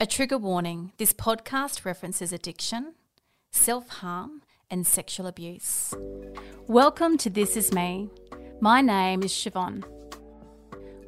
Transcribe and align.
A 0.00 0.06
trigger 0.06 0.38
warning 0.38 0.92
this 0.98 1.12
podcast 1.12 1.84
references 1.84 2.32
addiction, 2.32 2.94
self 3.50 3.88
harm, 3.88 4.42
and 4.70 4.86
sexual 4.86 5.26
abuse. 5.26 5.92
Welcome 6.68 7.18
to 7.18 7.28
This 7.28 7.56
Is 7.56 7.72
Me. 7.74 8.08
My 8.60 8.80
name 8.80 9.24
is 9.24 9.32
Siobhan. 9.32 9.82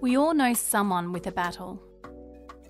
We 0.00 0.16
all 0.16 0.34
know 0.34 0.54
someone 0.54 1.12
with 1.12 1.29
a 1.29 1.30
battle. 1.30 1.80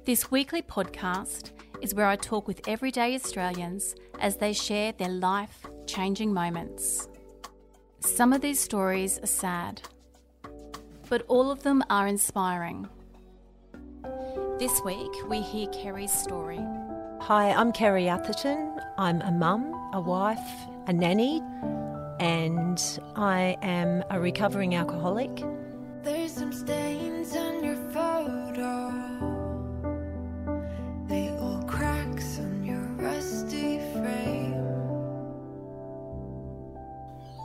This 0.04 0.30
weekly 0.30 0.60
podcast 0.60 1.52
is 1.80 1.94
where 1.94 2.04
I 2.04 2.16
talk 2.16 2.46
with 2.46 2.68
everyday 2.68 3.14
Australians 3.14 3.94
as 4.18 4.36
they 4.36 4.52
share 4.52 4.92
their 4.92 5.08
life 5.08 5.64
changing 5.86 6.34
moments. 6.34 7.08
Some 8.00 8.34
of 8.34 8.42
these 8.42 8.60
stories 8.60 9.18
are 9.20 9.26
sad, 9.26 9.80
but 11.08 11.24
all 11.28 11.50
of 11.50 11.62
them 11.62 11.82
are 11.88 12.06
inspiring. 12.06 12.90
This 14.60 14.82
week, 14.84 15.10
we 15.26 15.40
hear 15.40 15.68
Kerry's 15.68 16.12
story. 16.12 16.60
Hi, 17.22 17.50
I'm 17.50 17.72
Kerry 17.72 18.10
Atherton. 18.10 18.78
I'm 18.98 19.22
a 19.22 19.32
mum, 19.32 19.72
a 19.94 20.00
wife, 20.02 20.38
a 20.86 20.92
nanny, 20.92 21.42
and 22.20 22.78
I 23.16 23.56
am 23.62 24.04
a 24.10 24.20
recovering 24.20 24.74
alcoholic. 24.74 25.30
There's 26.02 26.32
some 26.32 26.52
stains 26.52 27.34
on 27.34 27.64
your 27.64 27.76
photo. 27.90 28.92
Little 31.08 31.64
cracks 31.66 32.38
on 32.38 32.62
your 32.62 32.82
rusty 33.02 33.78
frame. 33.94 34.60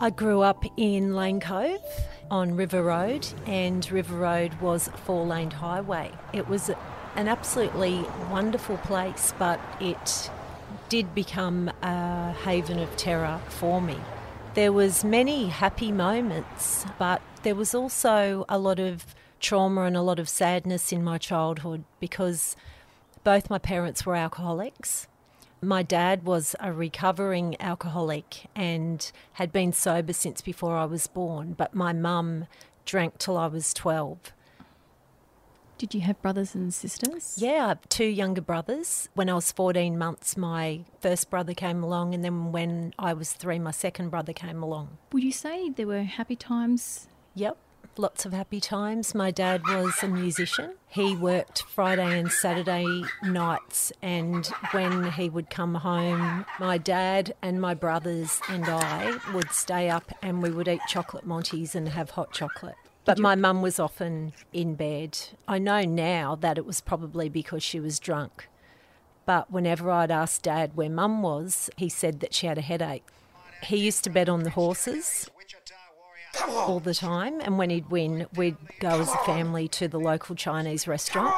I 0.02 0.10
grew 0.10 0.42
up 0.42 0.66
in 0.76 1.16
Lane 1.16 1.40
Cove 1.40 1.80
on 2.30 2.58
River 2.58 2.84
Road, 2.84 3.26
and 3.46 3.90
River 3.90 4.18
Road 4.18 4.54
was 4.56 4.90
a 4.90 4.98
four 4.98 5.26
laned 5.26 5.54
highway. 5.54 6.12
It 6.34 6.50
was 6.50 6.70
an 7.16 7.28
absolutely 7.28 8.06
wonderful 8.30 8.78
place, 8.78 9.34
but 9.38 9.60
it 9.80 10.30
did 10.90 11.16
become 11.16 11.72
a 11.82 12.34
haven 12.44 12.80
of 12.80 12.96
terror 12.98 13.40
for 13.50 13.82
me. 13.82 13.98
There 14.54 14.72
was 14.72 15.04
many 15.04 15.48
happy 15.48 15.92
moments, 15.92 16.86
but 16.98 17.22
there 17.44 17.56
was 17.56 17.76
also 17.76 18.46
a 18.48 18.58
lot 18.58 18.80
of 18.80 19.16
trauma 19.40 19.82
and 19.82 19.98
a 19.98 20.02
lot 20.02 20.20
of 20.20 20.30
sadness 20.30 20.92
in 20.92 21.04
my 21.04 21.18
childhood 21.18 21.84
because 22.00 22.56
both 23.24 23.50
my 23.50 23.58
parents 23.58 24.06
were 24.06 24.16
alcoholics. 24.16 25.08
My 25.62 25.84
dad 25.84 26.24
was 26.24 26.56
a 26.60 26.72
recovering 26.72 27.56
alcoholic 27.60 28.46
and 28.56 29.12
had 29.34 29.52
been 29.52 29.74
sober 29.74 30.14
since 30.14 30.42
before 30.42 30.78
I 30.78 30.86
was 30.86 31.08
born, 31.08 31.54
but 31.54 31.74
my 31.74 31.92
mum 31.92 32.46
drank 32.86 33.18
till 33.18 33.38
I 33.38 33.48
was 33.48 33.74
12. 33.74 34.32
Did 35.78 35.94
you 35.94 36.02
have 36.02 36.22
brothers 36.22 36.56
and 36.56 36.74
sisters? 36.74 37.36
Yeah, 37.38 37.66
I 37.66 37.68
have 37.70 37.90
two 37.90 38.06
younger 38.06 38.42
brothers. 38.42 39.10
When 39.14 39.30
I 39.30 39.34
was 39.34 39.52
14 39.52 39.98
months, 39.98 40.38
my 40.38 40.86
first 41.02 41.30
brother 41.30 41.54
came 41.54 41.84
along, 41.84 42.14
and 42.14 42.24
then 42.24 42.54
when 42.54 42.94
I 42.98 43.12
was 43.12 43.34
three, 43.34 43.60
my 43.60 43.72
second 43.72 44.10
brother 44.10 44.32
came 44.32 44.64
along. 44.64 44.98
Would 45.12 45.24
you 45.24 45.34
say 45.34 45.70
there 45.70 45.88
were 45.88 46.04
happy 46.04 46.38
times? 46.38 47.10
Yep, 47.34 47.58
lots 47.98 48.26
of 48.26 48.32
happy 48.32 48.62
times. 48.62 49.14
My 49.14 49.32
dad 49.32 49.64
was 49.68 50.02
a 50.02 50.08
musician. 50.08 50.76
He 50.88 51.14
worked 51.14 51.64
Friday 51.64 52.20
and 52.20 52.32
Saturday 52.32 53.04
nights, 53.22 53.92
and 54.02 54.48
when 54.72 55.12
he 55.12 55.30
would 55.30 55.50
come 55.50 55.76
home, 55.76 56.46
my 56.58 56.78
dad 56.78 57.36
and 57.42 57.60
my 57.60 57.74
brothers 57.74 58.40
and 58.48 58.64
I 58.66 59.18
would 59.34 59.52
stay 59.52 59.90
up 59.90 60.10
and 60.22 60.42
we 60.42 60.52
would 60.52 60.70
eat 60.70 60.82
chocolate 60.88 61.28
Monties 61.28 61.76
and 61.76 61.90
have 61.90 62.12
hot 62.12 62.32
chocolate. 62.32 62.76
But 63.06 63.20
my 63.20 63.36
mum 63.36 63.62
was 63.62 63.80
often 63.80 64.34
in 64.52 64.74
bed. 64.76 65.18
I 65.48 65.60
know 65.60 65.82
now 65.84 66.36
that 66.36 66.58
it 66.58 66.66
was 66.66 66.82
probably 66.82 67.30
because 67.30 67.62
she 67.62 67.80
was 67.80 68.00
drunk. 68.00 68.50
But 69.26 69.52
whenever 69.52 69.92
I'd 69.92 70.12
ask 70.12 70.42
Dad 70.42 70.76
where 70.76 70.90
mum 70.90 71.22
was, 71.22 71.70
he 71.78 71.88
said 71.88 72.20
that 72.20 72.34
she 72.34 72.48
had 72.48 72.58
a 72.58 72.62
headache. 72.62 73.06
He 73.64 73.78
used 73.78 74.04
to 74.04 74.10
bet 74.10 74.28
on 74.28 74.44
the 74.44 74.50
horses 74.50 75.30
all 76.48 76.80
the 76.80 76.94
time, 76.94 77.40
and 77.42 77.58
when 77.58 77.70
he'd 77.70 77.90
win, 77.90 78.28
we'd 78.36 78.58
go 78.80 79.02
as 79.02 79.12
a 79.12 79.18
family 79.20 79.68
to 79.70 79.88
the 79.88 80.00
local 80.00 80.36
Chinese 80.36 80.88
restaurant. 80.88 81.34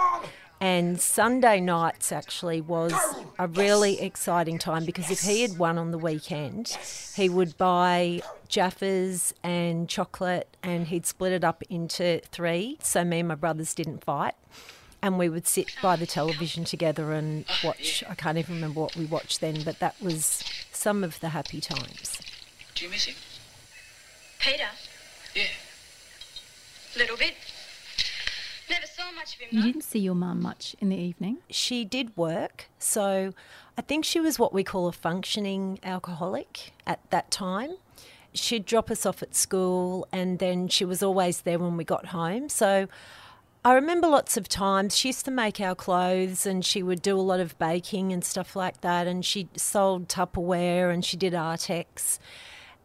And 0.59 0.99
Sunday 0.99 1.59
nights 1.59 2.11
actually 2.11 2.61
was 2.61 2.91
a 3.37 3.47
really 3.47 4.01
exciting 4.01 4.57
time 4.57 4.85
because 4.85 5.11
if 5.11 5.19
he 5.21 5.43
had 5.43 5.57
won 5.59 5.77
on 5.77 5.91
the 5.91 5.99
weekend, 5.99 6.69
he 7.15 7.29
would 7.29 7.55
buy 7.57 8.21
Jaffas 8.49 9.33
and 9.43 9.87
chocolate 9.87 10.57
and 10.63 10.87
he'd 10.87 11.05
split 11.05 11.31
it 11.31 11.43
up 11.43 11.61
into 11.69 12.21
three 12.31 12.77
so 12.81 13.03
me 13.03 13.19
and 13.19 13.27
my 13.27 13.35
brothers 13.35 13.75
didn't 13.75 14.03
fight. 14.03 14.33
And 14.99 15.19
we 15.19 15.29
would 15.29 15.45
sit 15.45 15.67
by 15.81 15.95
the 15.95 16.07
television 16.07 16.63
together 16.63 17.11
and 17.13 17.45
watch. 17.63 18.03
I 18.09 18.15
can't 18.15 18.39
even 18.39 18.55
remember 18.55 18.79
what 18.81 18.95
we 18.95 19.05
watched 19.05 19.41
then, 19.41 19.61
but 19.63 19.77
that 19.77 20.01
was 20.01 20.43
some 20.71 21.03
of 21.03 21.19
the 21.19 21.29
happy 21.29 21.61
times. 21.61 22.19
Do 22.73 22.85
you 22.85 22.89
miss 22.91 23.05
him? 23.05 23.15
Peter, 24.39 24.69
Yeah. 25.35 25.43
little 26.97 27.15
bit. 27.15 27.35
Never 28.69 28.85
saw 28.85 29.11
much 29.13 29.35
of 29.35 29.41
him. 29.41 29.49
You 29.51 29.59
though. 29.61 29.67
didn't 29.67 29.83
see 29.83 29.99
your 29.99 30.15
mum 30.15 30.41
much 30.41 30.75
in 30.79 30.89
the 30.89 30.97
evening. 30.97 31.37
She 31.49 31.85
did 31.85 32.15
work, 32.17 32.69
so 32.79 33.33
I 33.77 33.81
think 33.81 34.05
she 34.05 34.19
was 34.19 34.37
what 34.37 34.53
we 34.53 34.63
call 34.63 34.87
a 34.87 34.91
functioning 34.91 35.79
alcoholic 35.83 36.73
at 36.85 36.99
that 37.11 37.31
time. 37.31 37.77
She'd 38.33 38.65
drop 38.65 38.91
us 38.91 39.05
off 39.05 39.23
at 39.23 39.35
school 39.35 40.07
and 40.11 40.39
then 40.39 40.67
she 40.67 40.85
was 40.85 41.01
always 41.01 41.41
there 41.41 41.59
when 41.59 41.77
we 41.77 41.83
got 41.83 42.07
home. 42.07 42.49
So 42.49 42.87
I 43.65 43.73
remember 43.73 44.07
lots 44.07 44.37
of 44.37 44.47
times 44.47 44.95
she 44.95 45.09
used 45.09 45.25
to 45.25 45.31
make 45.31 45.59
our 45.59 45.75
clothes 45.75 46.45
and 46.45 46.63
she 46.63 46.83
would 46.83 47.01
do 47.01 47.19
a 47.19 47.21
lot 47.21 47.39
of 47.39 47.57
baking 47.57 48.13
and 48.13 48.23
stuff 48.23 48.55
like 48.55 48.81
that. 48.81 49.07
And 49.07 49.25
she 49.25 49.47
sold 49.55 50.07
Tupperware 50.07 50.93
and 50.93 51.03
she 51.03 51.17
did 51.17 51.33
Artex. 51.33 52.19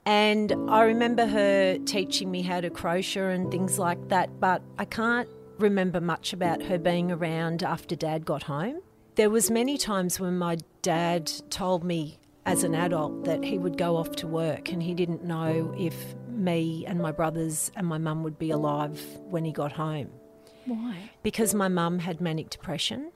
And 0.05 0.53
I 0.69 0.83
remember 0.83 1.27
her 1.27 1.79
teaching 1.79 2.31
me 2.31 2.43
how 2.43 2.61
to 2.61 2.71
crochet 2.71 3.35
and 3.35 3.51
things 3.51 3.79
like 3.79 4.09
that, 4.09 4.41
but 4.41 4.63
I 4.79 4.85
can't 4.85 5.29
remember 5.63 6.01
much 6.01 6.33
about 6.33 6.63
her 6.65 6.79
being 6.79 7.11
around 7.11 7.63
after 7.63 7.97
dad 7.97 8.25
got 8.25 8.45
home. 8.45 8.81
There 9.15 9.31
was 9.31 9.51
many 9.51 9.79
times 9.79 10.19
when 10.21 10.37
my 10.39 10.59
dad 10.83 11.31
told 11.51 11.85
me 11.85 12.19
as 12.45 12.65
an 12.65 12.75
adult 12.75 13.25
that 13.25 13.45
he 13.45 13.57
would 13.59 13.79
go 13.79 13.97
off 13.97 14.11
to 14.17 14.27
work 14.27 14.73
and 14.73 14.83
he 14.83 14.95
didn't 14.95 15.25
know 15.25 15.75
if 15.79 15.95
me 16.29 16.85
and 16.87 17.01
my 17.01 17.13
brothers 17.13 17.71
and 17.77 17.87
my 17.87 17.99
mum 17.99 18.23
would 18.25 18.39
be 18.39 18.51
alive 18.51 19.01
when 19.31 19.45
he 19.45 19.53
got 19.53 19.71
home 19.71 20.11
Why? 20.67 21.11
because 21.23 21.55
my 21.55 21.69
mum 21.69 22.01
had 22.01 22.21
manic 22.21 22.51
depression 22.51 23.13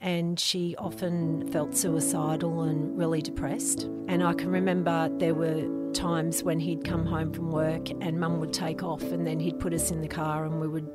and 0.00 0.38
she 0.40 0.74
often 0.76 1.50
felt 1.52 1.76
suicidal 1.76 2.62
and 2.62 2.98
really 2.98 3.22
depressed. 3.22 3.84
And 4.06 4.22
I 4.22 4.34
can 4.34 4.50
remember 4.50 5.08
there 5.18 5.34
were 5.34 5.66
times 5.94 6.42
when 6.42 6.60
he'd 6.60 6.84
come 6.84 7.06
home 7.06 7.32
from 7.32 7.50
work 7.50 7.88
and 8.02 8.20
mum 8.20 8.38
would 8.40 8.52
take 8.52 8.82
off 8.82 9.00
and 9.02 9.26
then 9.26 9.40
he'd 9.40 9.58
put 9.58 9.72
us 9.72 9.90
in 9.90 10.02
the 10.02 10.08
car 10.08 10.44
and 10.44 10.60
we 10.60 10.68
would 10.68 10.90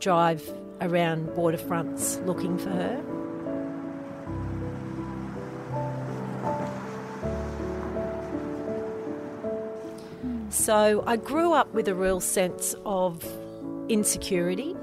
drive 0.00 0.42
around 0.80 1.28
waterfronts 1.30 2.24
looking 2.26 2.58
for 2.58 2.70
her. 2.70 3.02
So 10.50 11.04
I 11.06 11.16
grew 11.16 11.52
up 11.52 11.72
with 11.74 11.88
a 11.88 11.94
real 11.94 12.20
sense 12.20 12.74
of 12.84 13.24
insecurity 13.88 14.76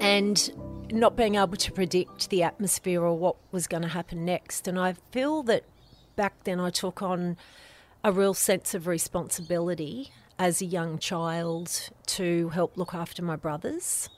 and 0.00 0.50
not 0.90 1.16
being 1.16 1.34
able 1.34 1.56
to 1.56 1.72
predict 1.72 2.30
the 2.30 2.42
atmosphere 2.42 3.02
or 3.02 3.16
what 3.16 3.36
was 3.52 3.66
going 3.66 3.82
to 3.82 3.88
happen 3.88 4.24
next. 4.24 4.66
And 4.66 4.78
I 4.78 4.94
feel 5.10 5.42
that 5.44 5.64
back 6.16 6.44
then 6.44 6.58
I 6.58 6.70
took 6.70 7.02
on 7.02 7.36
a 8.02 8.12
real 8.12 8.34
sense 8.34 8.74
of 8.74 8.86
responsibility 8.86 10.10
as 10.38 10.62
a 10.62 10.64
young 10.64 10.98
child 10.98 11.90
to 12.06 12.48
help 12.50 12.76
look 12.76 12.94
after 12.94 13.22
my 13.22 13.36
brothers. 13.36 14.08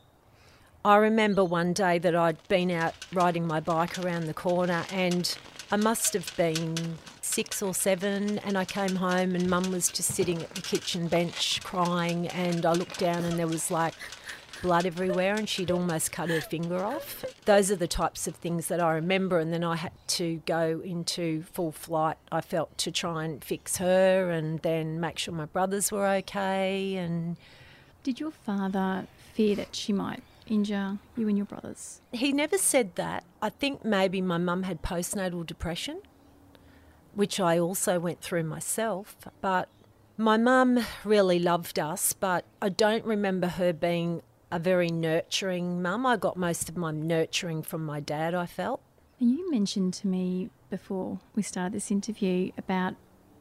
I 0.82 0.96
remember 0.96 1.44
one 1.44 1.74
day 1.74 1.98
that 1.98 2.16
I'd 2.16 2.48
been 2.48 2.70
out 2.70 2.94
riding 3.12 3.46
my 3.46 3.60
bike 3.60 3.98
around 3.98 4.24
the 4.24 4.34
corner 4.34 4.86
and 4.90 5.36
I 5.70 5.76
must 5.76 6.14
have 6.14 6.34
been 6.38 6.96
six 7.20 7.60
or 7.60 7.74
seven 7.74 8.38
and 8.38 8.56
I 8.56 8.64
came 8.64 8.96
home 8.96 9.34
and 9.34 9.50
mum 9.50 9.70
was 9.72 9.90
just 9.90 10.14
sitting 10.14 10.40
at 10.40 10.54
the 10.54 10.62
kitchen 10.62 11.06
bench 11.06 11.62
crying 11.62 12.28
and 12.28 12.64
I 12.64 12.72
looked 12.72 12.98
down 12.98 13.24
and 13.24 13.38
there 13.38 13.46
was 13.46 13.70
like 13.70 13.92
blood 14.62 14.86
everywhere 14.86 15.34
and 15.34 15.46
she'd 15.46 15.70
almost 15.70 16.12
cut 16.12 16.30
her 16.30 16.40
finger 16.40 16.82
off. 16.82 17.26
Those 17.44 17.70
are 17.70 17.76
the 17.76 17.86
types 17.86 18.26
of 18.26 18.36
things 18.36 18.68
that 18.68 18.80
I 18.80 18.94
remember 18.94 19.38
and 19.38 19.52
then 19.52 19.62
I 19.62 19.76
had 19.76 19.92
to 20.08 20.40
go 20.46 20.80
into 20.82 21.42
full 21.42 21.72
flight 21.72 22.16
I 22.32 22.40
felt 22.40 22.78
to 22.78 22.90
try 22.90 23.26
and 23.26 23.44
fix 23.44 23.76
her 23.76 24.30
and 24.30 24.60
then 24.60 24.98
make 24.98 25.18
sure 25.18 25.34
my 25.34 25.44
brothers 25.44 25.92
were 25.92 26.06
okay 26.06 26.96
and 26.96 27.36
Did 28.02 28.18
your 28.18 28.30
father 28.30 29.06
fear 29.34 29.56
that 29.56 29.76
she 29.76 29.92
might 29.92 30.22
injure 30.50 30.98
you 31.16 31.28
and 31.28 31.36
your 31.38 31.46
brothers? 31.46 32.00
He 32.12 32.32
never 32.32 32.58
said 32.58 32.96
that. 32.96 33.24
I 33.40 33.48
think 33.50 33.84
maybe 33.84 34.20
my 34.20 34.36
mum 34.38 34.64
had 34.64 34.82
postnatal 34.82 35.46
depression, 35.46 36.00
which 37.14 37.40
I 37.40 37.58
also 37.58 37.98
went 37.98 38.20
through 38.20 38.44
myself. 38.44 39.16
But 39.40 39.68
my 40.16 40.36
mum 40.36 40.80
really 41.04 41.38
loved 41.38 41.78
us, 41.78 42.12
but 42.12 42.44
I 42.60 42.68
don't 42.68 43.04
remember 43.04 43.46
her 43.46 43.72
being 43.72 44.22
a 44.52 44.58
very 44.58 44.88
nurturing 44.88 45.80
mum. 45.80 46.04
I 46.04 46.16
got 46.16 46.36
most 46.36 46.68
of 46.68 46.76
my 46.76 46.90
nurturing 46.90 47.62
from 47.62 47.84
my 47.84 48.00
dad, 48.00 48.34
I 48.34 48.46
felt. 48.46 48.80
And 49.20 49.30
you 49.30 49.50
mentioned 49.50 49.94
to 49.94 50.06
me 50.08 50.50
before 50.70 51.20
we 51.34 51.42
started 51.42 51.72
this 51.74 51.90
interview 51.90 52.50
about 52.58 52.94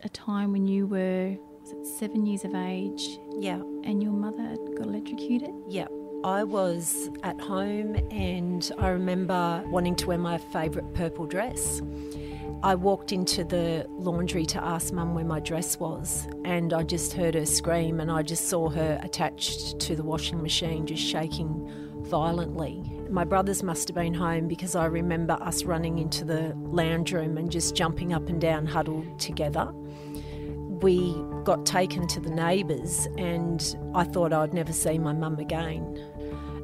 a 0.03 0.09
time 0.09 0.51
when 0.51 0.67
you 0.67 0.85
were 0.87 1.35
was 1.61 1.71
it 1.71 1.85
seven 1.99 2.25
years 2.25 2.43
of 2.45 2.55
age 2.55 3.19
Yeah. 3.37 3.59
and 3.83 4.01
your 4.01 4.13
mother 4.13 4.55
got 4.77 4.87
electrocuted. 4.87 5.51
Yeah. 5.67 5.87
I 6.23 6.43
was 6.43 7.09
at 7.23 7.39
home 7.39 7.95
and 8.11 8.69
I 8.77 8.89
remember 8.89 9.63
wanting 9.67 9.95
to 9.95 10.07
wear 10.07 10.17
my 10.17 10.37
favourite 10.37 10.93
purple 10.93 11.25
dress. 11.25 11.81
I 12.61 12.75
walked 12.75 13.13
into 13.13 13.45
the 13.45 13.85
laundry 13.89 14.45
to 14.47 14.61
ask 14.61 14.91
mum 14.91 15.15
where 15.15 15.23
my 15.23 15.39
dress 15.39 15.79
was, 15.79 16.27
and 16.43 16.73
I 16.73 16.83
just 16.83 17.13
heard 17.13 17.35
her 17.35 17.45
scream, 17.45 18.01
and 18.01 18.11
I 18.11 18.21
just 18.21 18.49
saw 18.49 18.67
her 18.67 18.99
attached 19.01 19.79
to 19.79 19.95
the 19.95 20.03
washing 20.03 20.41
machine, 20.41 20.85
just 20.85 21.01
shaking 21.01 21.71
violently. 22.01 22.83
My 23.09 23.23
brothers 23.23 23.63
must 23.63 23.87
have 23.87 23.95
been 23.95 24.13
home 24.13 24.49
because 24.49 24.75
I 24.75 24.87
remember 24.87 25.33
us 25.41 25.63
running 25.63 25.99
into 25.99 26.25
the 26.25 26.53
lounge 26.57 27.13
room 27.13 27.37
and 27.37 27.49
just 27.49 27.75
jumping 27.75 28.11
up 28.11 28.27
and 28.27 28.41
down, 28.41 28.65
huddled 28.65 29.19
together. 29.19 29.73
We 30.81 31.15
got 31.43 31.65
taken 31.65 32.07
to 32.07 32.19
the 32.19 32.29
neighbours, 32.29 33.07
and 33.17 33.75
I 33.93 34.03
thought 34.05 34.31
I'd 34.31 34.53
never 34.53 34.73
see 34.73 34.97
my 34.97 35.13
mum 35.13 35.37
again. 35.39 35.97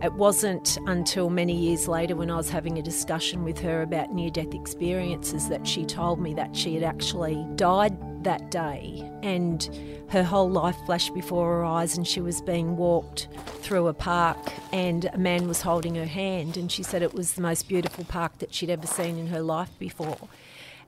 It 0.02 0.14
wasn't 0.14 0.78
until 0.88 1.30
many 1.30 1.56
years 1.56 1.88
later, 1.88 2.16
when 2.16 2.30
I 2.30 2.36
was 2.36 2.50
having 2.50 2.78
a 2.78 2.82
discussion 2.82 3.44
with 3.44 3.60
her 3.60 3.82
about 3.82 4.14
near 4.14 4.30
death 4.30 4.54
experiences, 4.54 5.50
that 5.50 5.66
she 5.68 5.86
told 5.86 6.22
me 6.22 6.34
that 6.36 6.56
she 6.56 6.76
had 6.76 6.84
actually 6.84 7.46
died 7.56 8.24
that 8.24 8.52
day 8.52 9.10
and 9.24 9.70
her 10.10 10.24
whole 10.24 10.50
life 10.50 10.78
flashed 10.86 11.14
before 11.14 11.58
her 11.58 11.66
eyes, 11.66 11.98
and 11.98 12.08
she 12.08 12.22
was 12.22 12.42
being 12.42 12.78
walked 12.78 13.28
through 13.62 13.88
a 13.88 13.94
park, 13.94 14.38
and 14.72 15.06
a 15.14 15.18
man 15.18 15.48
was 15.48 15.62
holding 15.62 15.96
her 15.96 16.06
hand. 16.06 16.58
And 16.58 16.72
she 16.72 16.84
said 16.84 17.02
it 17.02 17.14
was 17.14 17.34
the 17.34 17.42
most 17.42 17.68
beautiful 17.68 18.04
park 18.06 18.38
that 18.40 18.54
she'd 18.54 18.70
ever 18.70 18.88
seen 18.88 19.18
in 19.18 19.28
her 19.28 19.42
life 19.42 19.72
before. 19.80 20.30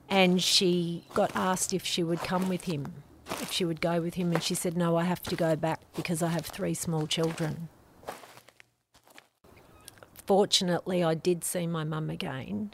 And 0.08 0.42
she 0.42 1.04
got 1.14 1.34
asked 1.34 1.74
if 1.74 1.84
she 1.84 2.02
would 2.02 2.20
come 2.20 2.48
with 2.48 2.64
him, 2.64 2.94
if 3.40 3.52
she 3.52 3.64
would 3.64 3.80
go 3.80 4.00
with 4.00 4.14
him, 4.14 4.32
and 4.32 4.42
she 4.42 4.54
said, 4.54 4.76
No, 4.76 4.96
I 4.96 5.04
have 5.04 5.22
to 5.24 5.36
go 5.36 5.56
back 5.56 5.80
because 5.94 6.22
I 6.22 6.28
have 6.28 6.46
three 6.46 6.74
small 6.74 7.06
children. 7.06 7.68
Fortunately, 10.26 11.02
I 11.02 11.14
did 11.14 11.44
see 11.44 11.66
my 11.66 11.84
mum 11.84 12.10
again. 12.10 12.72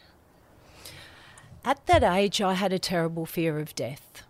At 1.64 1.86
that 1.86 2.02
age, 2.02 2.40
I 2.40 2.54
had 2.54 2.72
a 2.72 2.78
terrible 2.78 3.26
fear 3.26 3.58
of 3.58 3.74
death. 3.74 4.22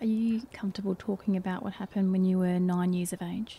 Are 0.00 0.06
you 0.06 0.42
comfortable 0.52 0.94
talking 0.98 1.36
about 1.36 1.62
what 1.62 1.74
happened 1.74 2.10
when 2.10 2.24
you 2.24 2.38
were 2.38 2.58
nine 2.58 2.94
years 2.94 3.12
of 3.12 3.20
age? 3.20 3.58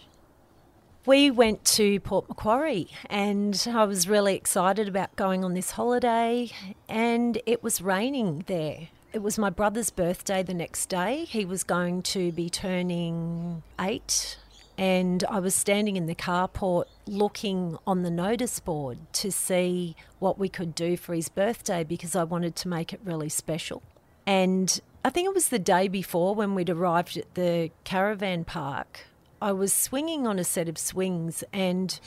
We 1.06 1.32
went 1.32 1.64
to 1.66 2.00
Port 2.00 2.28
Macquarie 2.28 2.90
and 3.10 3.68
I 3.72 3.86
was 3.86 4.08
really 4.08 4.36
excited 4.36 4.88
about 4.88 5.16
going 5.16 5.44
on 5.44 5.54
this 5.54 5.72
holiday, 5.72 6.52
and 6.90 7.42
it 7.46 7.64
was 7.64 7.82
raining 7.82 8.44
there. 8.48 8.90
It 9.14 9.22
was 9.22 9.38
my 9.38 9.50
brother's 9.50 9.90
birthday 9.90 10.42
the 10.42 10.54
next 10.54 10.88
day. 10.88 11.26
He 11.26 11.44
was 11.44 11.66
going 11.66 12.02
to 12.04 12.32
be 12.32 12.50
turning 12.50 13.62
eight, 13.78 14.38
and 14.78 15.26
I 15.26 15.40
was 15.40 15.54
standing 15.54 15.98
in 15.98 16.06
the 16.06 16.16
carport 16.16 16.86
looking 17.06 17.78
on 17.86 18.04
the 18.04 18.10
notice 18.10 18.62
board 18.62 19.00
to 19.14 19.30
see 19.30 19.98
what 20.20 20.40
we 20.40 20.48
could 20.48 20.74
do 20.74 20.96
for 20.96 21.14
his 21.14 21.28
birthday 21.28 21.84
because 21.84 22.16
I 22.16 22.24
wanted 22.24 22.56
to 22.58 22.70
make 22.70 22.94
it 22.94 23.02
really 23.04 23.28
special. 23.28 23.84
And 24.26 24.80
I 25.04 25.10
think 25.10 25.26
it 25.26 25.34
was 25.34 25.50
the 25.50 25.60
day 25.60 25.90
before 25.90 26.34
when 26.34 26.56
we'd 26.56 26.70
arrived 26.70 27.18
at 27.18 27.34
the 27.36 27.72
caravan 27.84 28.46
park. 28.46 29.08
I 29.42 29.52
was 29.52 29.74
swinging 29.74 30.26
on 30.26 30.40
a 30.40 30.46
set 30.46 30.70
of 30.70 30.78
swings, 30.78 31.44
and 31.52 32.00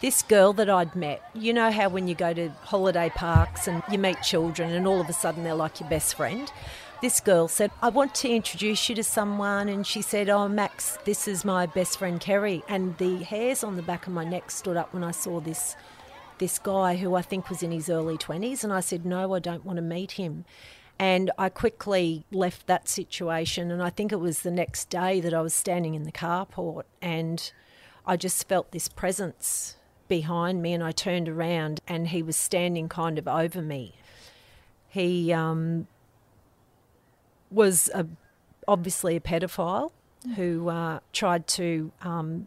this 0.00 0.22
girl 0.22 0.52
that 0.54 0.68
I'd 0.68 0.94
met, 0.94 1.22
you 1.34 1.52
know 1.52 1.70
how 1.70 1.88
when 1.88 2.08
you 2.08 2.14
go 2.14 2.32
to 2.32 2.50
holiday 2.62 3.10
parks 3.10 3.68
and 3.68 3.82
you 3.90 3.98
meet 3.98 4.22
children, 4.22 4.72
and 4.72 4.86
all 4.86 5.00
of 5.00 5.08
a 5.08 5.12
sudden 5.12 5.44
they're 5.44 5.54
like 5.54 5.80
your 5.80 5.88
best 5.88 6.14
friend. 6.16 6.50
This 7.00 7.20
girl 7.20 7.48
said, 7.48 7.70
I 7.82 7.90
want 7.90 8.14
to 8.16 8.30
introduce 8.30 8.88
you 8.88 8.94
to 8.94 9.04
someone. 9.04 9.68
And 9.68 9.86
she 9.86 10.00
said, 10.00 10.28
Oh, 10.28 10.48
Max, 10.48 10.96
this 11.04 11.28
is 11.28 11.44
my 11.44 11.66
best 11.66 11.98
friend 11.98 12.18
Kerry. 12.18 12.62
And 12.68 12.96
the 12.98 13.18
hairs 13.18 13.62
on 13.62 13.76
the 13.76 13.82
back 13.82 14.06
of 14.06 14.12
my 14.12 14.24
neck 14.24 14.50
stood 14.50 14.76
up 14.76 14.94
when 14.94 15.04
I 15.04 15.10
saw 15.10 15.40
this 15.40 15.76
this 16.38 16.58
guy 16.58 16.96
who 16.96 17.14
I 17.14 17.22
think 17.22 17.48
was 17.48 17.62
in 17.62 17.70
his 17.70 17.88
early 17.88 18.16
20s. 18.16 18.64
And 18.64 18.72
I 18.72 18.80
said, 18.80 19.04
No, 19.04 19.34
I 19.34 19.38
don't 19.38 19.64
want 19.64 19.76
to 19.76 19.82
meet 19.82 20.12
him. 20.12 20.44
And 20.98 21.30
I 21.36 21.48
quickly 21.48 22.24
left 22.30 22.66
that 22.68 22.88
situation. 22.88 23.70
And 23.70 23.82
I 23.82 23.90
think 23.90 24.12
it 24.12 24.20
was 24.20 24.40
the 24.40 24.50
next 24.50 24.88
day 24.88 25.20
that 25.20 25.34
I 25.34 25.42
was 25.42 25.52
standing 25.52 25.94
in 25.94 26.04
the 26.04 26.12
carport 26.12 26.84
and 27.02 27.52
I 28.06 28.16
just 28.16 28.48
felt 28.48 28.70
this 28.70 28.88
presence 28.88 29.76
behind 30.08 30.62
me. 30.62 30.72
And 30.72 30.82
I 30.82 30.92
turned 30.92 31.28
around 31.28 31.80
and 31.86 32.08
he 32.08 32.22
was 32.22 32.36
standing 32.36 32.88
kind 32.88 33.18
of 33.18 33.28
over 33.28 33.62
me. 33.62 33.94
He 34.88 35.32
um, 35.32 35.86
was 37.50 37.90
a, 37.94 38.06
obviously 38.68 39.16
a 39.16 39.20
pedophile 39.20 39.90
who 40.36 40.68
uh, 40.68 41.00
tried 41.12 41.46
to 41.46 41.92
um, 42.02 42.46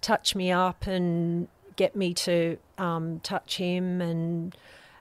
touch 0.00 0.34
me 0.34 0.50
up 0.50 0.86
and 0.86 1.48
get 1.76 1.94
me 1.94 2.14
to 2.14 2.58
um, 2.78 3.20
touch 3.20 3.56
him. 3.56 4.00
And 4.00 4.56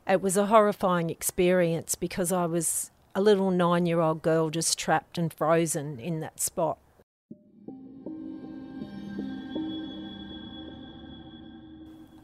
it 0.07 0.21
was 0.21 0.37
a 0.37 0.47
horrifying 0.47 1.09
experience 1.09 1.95
because 1.95 2.31
I 2.31 2.45
was 2.45 2.91
a 3.15 3.21
little 3.21 3.51
nine 3.51 3.85
year 3.85 3.99
old 3.99 4.21
girl 4.21 4.49
just 4.49 4.77
trapped 4.77 5.17
and 5.17 5.31
frozen 5.31 5.99
in 5.99 6.19
that 6.21 6.39
spot. 6.39 6.77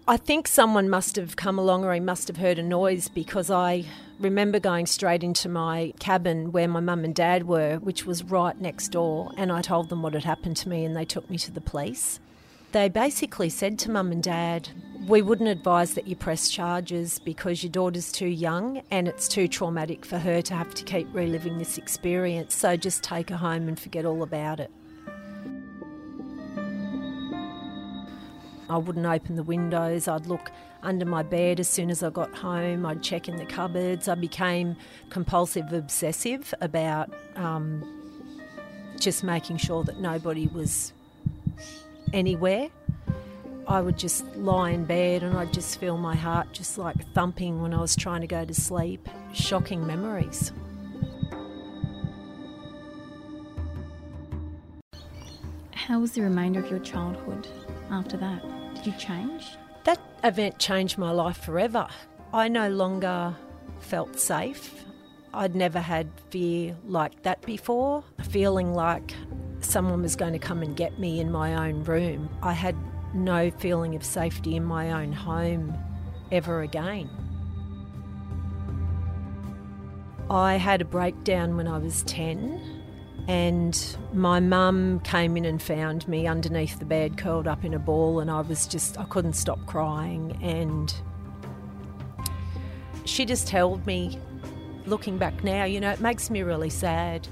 I 0.09 0.17
think 0.17 0.47
someone 0.47 0.89
must 0.89 1.17
have 1.17 1.35
come 1.35 1.59
along 1.59 1.85
or 1.85 1.93
he 1.93 1.99
must 1.99 2.27
have 2.29 2.37
heard 2.37 2.57
a 2.57 2.63
noise 2.63 3.09
because 3.09 3.51
I 3.51 3.85
remember 4.19 4.59
going 4.59 4.87
straight 4.87 5.23
into 5.23 5.47
my 5.47 5.93
cabin 5.99 6.51
where 6.51 6.67
my 6.67 6.79
mum 6.79 7.05
and 7.05 7.13
dad 7.13 7.47
were, 7.47 7.77
which 7.77 8.07
was 8.07 8.23
right 8.23 8.59
next 8.59 8.87
door, 8.87 9.31
and 9.37 9.51
I 9.51 9.61
told 9.61 9.89
them 9.89 10.01
what 10.01 10.15
had 10.15 10.23
happened 10.23 10.57
to 10.57 10.69
me 10.69 10.83
and 10.83 10.95
they 10.95 11.05
took 11.05 11.29
me 11.29 11.37
to 11.37 11.51
the 11.51 11.61
police. 11.61 12.19
They 12.71 12.89
basically 12.89 13.49
said 13.49 13.77
to 13.79 13.91
mum 13.91 14.11
and 14.11 14.23
dad, 14.23 14.69
We 15.07 15.21
wouldn't 15.21 15.47
advise 15.47 15.93
that 15.93 16.07
you 16.07 16.15
press 16.15 16.49
charges 16.49 17.19
because 17.19 17.61
your 17.61 17.71
daughter's 17.71 18.11
too 18.11 18.25
young 18.25 18.81
and 18.89 19.07
it's 19.07 19.27
too 19.27 19.47
traumatic 19.47 20.05
for 20.05 20.17
her 20.17 20.41
to 20.41 20.55
have 20.55 20.73
to 20.73 20.83
keep 20.85 21.07
reliving 21.13 21.59
this 21.59 21.77
experience, 21.77 22.55
so 22.55 22.75
just 22.75 23.03
take 23.03 23.29
her 23.29 23.37
home 23.37 23.67
and 23.67 23.79
forget 23.79 24.05
all 24.05 24.23
about 24.23 24.59
it. 24.59 24.71
I 28.69 28.77
wouldn't 28.77 29.05
open 29.05 29.35
the 29.35 29.43
windows. 29.43 30.07
I'd 30.07 30.27
look 30.27 30.51
under 30.83 31.05
my 31.05 31.23
bed 31.23 31.59
as 31.59 31.67
soon 31.67 31.89
as 31.89 32.03
I 32.03 32.09
got 32.09 32.33
home. 32.35 32.85
I'd 32.85 33.01
check 33.01 33.27
in 33.27 33.37
the 33.37 33.45
cupboards. 33.45 34.07
I 34.07 34.15
became 34.15 34.75
compulsive 35.09 35.73
obsessive 35.73 36.53
about 36.61 37.11
um, 37.35 37.83
just 38.99 39.23
making 39.23 39.57
sure 39.57 39.83
that 39.83 39.99
nobody 39.99 40.47
was 40.47 40.93
anywhere. 42.13 42.69
I 43.67 43.81
would 43.81 43.97
just 43.97 44.25
lie 44.35 44.71
in 44.71 44.85
bed 44.85 45.21
and 45.21 45.37
I'd 45.37 45.53
just 45.53 45.79
feel 45.79 45.97
my 45.97 46.15
heart 46.15 46.53
just 46.53 46.77
like 46.77 47.13
thumping 47.13 47.61
when 47.61 47.73
I 47.73 47.81
was 47.81 47.95
trying 47.95 48.21
to 48.21 48.27
go 48.27 48.43
to 48.43 48.53
sleep. 48.53 49.07
Shocking 49.33 49.85
memories. 49.85 50.51
How 55.71 55.99
was 55.99 56.13
the 56.13 56.21
remainder 56.21 56.59
of 56.59 56.69
your 56.69 56.79
childhood 56.79 57.47
after 57.91 58.17
that? 58.17 58.58
You 58.89 58.95
change? 58.97 59.55
That 59.83 59.99
event 60.23 60.57
changed 60.57 60.97
my 60.97 61.11
life 61.11 61.37
forever. 61.37 61.87
I 62.33 62.47
no 62.47 62.69
longer 62.69 63.35
felt 63.81 64.19
safe. 64.19 64.83
I'd 65.31 65.53
never 65.53 65.79
had 65.79 66.09
fear 66.31 66.75
like 66.83 67.21
that 67.21 67.39
before, 67.43 68.03
feeling 68.31 68.73
like 68.73 69.13
someone 69.61 70.01
was 70.01 70.15
going 70.15 70.33
to 70.33 70.39
come 70.39 70.63
and 70.63 70.75
get 70.75 70.97
me 70.97 71.19
in 71.19 71.31
my 71.31 71.67
own 71.67 71.83
room. 71.83 72.29
I 72.41 72.53
had 72.53 72.75
no 73.13 73.51
feeling 73.51 73.93
of 73.93 74.03
safety 74.03 74.55
in 74.55 74.65
my 74.65 74.91
own 75.03 75.13
home 75.13 75.77
ever 76.31 76.63
again. 76.63 77.11
I 80.31 80.55
had 80.55 80.81
a 80.81 80.85
breakdown 80.85 81.57
when 81.57 81.67
I 81.67 81.77
was 81.77 82.01
10, 82.03 82.78
and 83.29 83.95
my 84.11 84.39
mum 84.39 85.01
came 85.01 85.37
in 85.37 85.45
and 85.45 85.61
found 85.61 86.07
me 86.07 86.25
underneath 86.25 86.79
the 86.79 86.85
bed, 86.85 87.15
curled 87.15 87.47
up 87.47 87.63
in 87.63 87.75
a 87.75 87.79
ball, 87.79 88.21
and 88.21 88.31
I 88.31 88.41
was 88.41 88.65
just, 88.65 88.99
I 88.99 89.03
couldn't 89.03 89.33
stop 89.33 89.63
crying. 89.67 90.35
And 90.41 90.91
she 93.05 93.25
just 93.25 93.51
held 93.51 93.85
me. 93.85 94.17
Looking 94.87 95.19
back 95.19 95.43
now, 95.43 95.65
you 95.65 95.79
know, 95.79 95.91
it 95.91 95.99
makes 95.99 96.31
me 96.31 96.41
really 96.41 96.71
sad. 96.71 97.27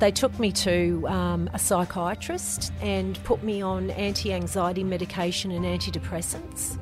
They 0.00 0.10
took 0.10 0.38
me 0.38 0.52
to 0.52 1.08
um, 1.08 1.48
a 1.54 1.58
psychiatrist 1.58 2.70
and 2.82 3.18
put 3.24 3.42
me 3.42 3.62
on 3.62 3.88
anti 3.92 4.34
anxiety 4.34 4.84
medication 4.84 5.50
and 5.50 5.64
antidepressants. 5.64 6.78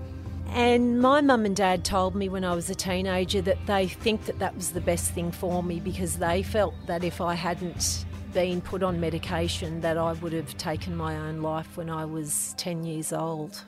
And 0.49 1.01
my 1.01 1.21
mum 1.21 1.45
and 1.45 1.55
dad 1.55 1.85
told 1.85 2.15
me 2.15 2.29
when 2.29 2.45
I 2.45 2.55
was 2.55 2.71
a 2.71 2.75
teenager 2.75 3.43
that 3.43 3.59
they 3.67 3.89
think 3.89 4.25
that 4.27 4.39
that 4.39 4.55
was 4.55 4.71
the 4.71 4.81
best 4.81 5.13
thing 5.13 5.31
for 5.31 5.63
me 5.63 5.81
because 5.81 6.19
they 6.19 6.43
felt 6.43 6.75
that 6.87 7.05
if 7.05 7.21
I 7.21 7.35
hadn't 7.35 8.07
been 8.33 8.61
put 8.61 8.83
on 8.83 9.01
medication 9.01 9.81
that 9.81 9.97
I 9.97 10.13
would 10.13 10.33
have 10.33 10.57
taken 10.59 10.95
my 10.95 11.17
own 11.17 11.41
life 11.41 11.77
when 11.77 11.89
I 11.89 12.05
was 12.05 12.55
10 12.59 12.85
years 12.85 13.13
old. 13.13 13.63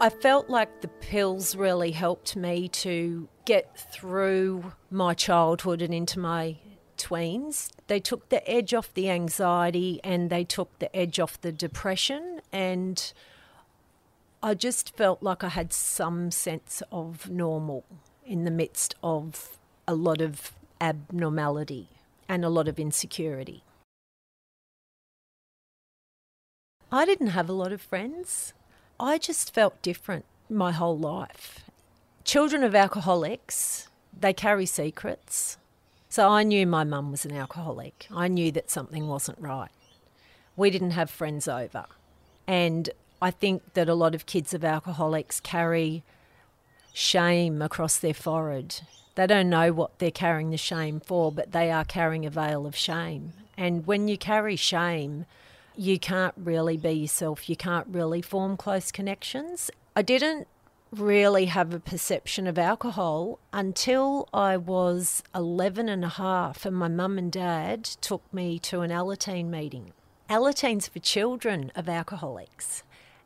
I 0.00 0.10
felt 0.10 0.50
like 0.50 0.82
the 0.82 0.88
pills 0.88 1.56
really 1.56 1.90
helped 1.90 2.36
me 2.36 2.68
to 2.68 3.26
get 3.46 3.74
through 3.90 4.72
my 4.90 5.14
childhood 5.14 5.80
and 5.80 5.94
into 5.94 6.18
my 6.18 6.56
tweens. 6.96 7.70
They 7.86 8.00
took 8.00 8.28
the 8.28 8.48
edge 8.50 8.74
off 8.74 8.92
the 8.94 9.10
anxiety 9.10 10.00
and 10.02 10.30
they 10.30 10.44
took 10.44 10.78
the 10.78 10.94
edge 10.94 11.20
off 11.20 11.40
the 11.40 11.52
depression. 11.52 12.40
And 12.52 13.12
I 14.42 14.54
just 14.54 14.96
felt 14.96 15.22
like 15.22 15.42
I 15.44 15.48
had 15.48 15.72
some 15.72 16.30
sense 16.30 16.82
of 16.92 17.28
normal 17.30 17.84
in 18.26 18.44
the 18.44 18.50
midst 18.50 18.94
of 19.02 19.58
a 19.86 19.94
lot 19.94 20.20
of 20.20 20.52
abnormality 20.80 21.88
and 22.28 22.44
a 22.44 22.48
lot 22.48 22.68
of 22.68 22.78
insecurity. 22.78 23.62
I 26.90 27.04
didn't 27.04 27.28
have 27.28 27.48
a 27.48 27.52
lot 27.52 27.72
of 27.72 27.80
friends. 27.80 28.52
I 29.00 29.18
just 29.18 29.52
felt 29.52 29.82
different 29.82 30.24
my 30.48 30.72
whole 30.72 30.96
life. 30.96 31.64
Children 32.22 32.62
of 32.62 32.74
alcoholics, 32.74 33.88
they 34.18 34.32
carry 34.32 34.66
secrets. 34.66 35.58
So 36.14 36.28
I 36.28 36.44
knew 36.44 36.64
my 36.64 36.84
mum 36.84 37.10
was 37.10 37.24
an 37.24 37.32
alcoholic. 37.32 38.06
I 38.14 38.28
knew 38.28 38.52
that 38.52 38.70
something 38.70 39.08
wasn't 39.08 39.40
right. 39.40 39.72
We 40.54 40.70
didn't 40.70 40.92
have 40.92 41.10
friends 41.10 41.48
over. 41.48 41.86
And 42.46 42.88
I 43.20 43.32
think 43.32 43.74
that 43.74 43.88
a 43.88 43.96
lot 43.96 44.14
of 44.14 44.24
kids 44.24 44.54
of 44.54 44.64
alcoholics 44.64 45.40
carry 45.40 46.04
shame 46.92 47.60
across 47.60 47.98
their 47.98 48.14
forehead. 48.14 48.82
They 49.16 49.26
don't 49.26 49.50
know 49.50 49.72
what 49.72 49.98
they're 49.98 50.12
carrying 50.12 50.50
the 50.50 50.56
shame 50.56 51.00
for, 51.00 51.32
but 51.32 51.50
they 51.50 51.72
are 51.72 51.84
carrying 51.84 52.24
a 52.24 52.30
veil 52.30 52.64
of 52.64 52.76
shame. 52.76 53.32
And 53.56 53.84
when 53.84 54.06
you 54.06 54.16
carry 54.16 54.54
shame, 54.54 55.26
you 55.74 55.98
can't 55.98 56.34
really 56.36 56.76
be 56.76 56.92
yourself. 56.92 57.50
You 57.50 57.56
can't 57.56 57.88
really 57.88 58.22
form 58.22 58.56
close 58.56 58.92
connections. 58.92 59.68
I 59.96 60.02
didn't 60.02 60.46
really 61.00 61.46
have 61.46 61.74
a 61.74 61.80
perception 61.80 62.46
of 62.46 62.58
alcohol 62.58 63.38
until 63.52 64.28
I 64.32 64.56
was 64.56 65.22
11 65.34 65.88
and 65.88 66.04
a 66.04 66.08
half 66.08 66.64
and 66.64 66.76
my 66.76 66.88
mum 66.88 67.18
and 67.18 67.30
dad 67.30 67.84
took 67.84 68.22
me 68.32 68.58
to 68.60 68.80
an 68.80 68.90
Alateen 68.90 69.46
meeting. 69.46 69.92
Alateen's 70.30 70.88
for 70.88 71.00
children 71.00 71.70
of 71.74 71.88
alcoholics. 71.88 72.82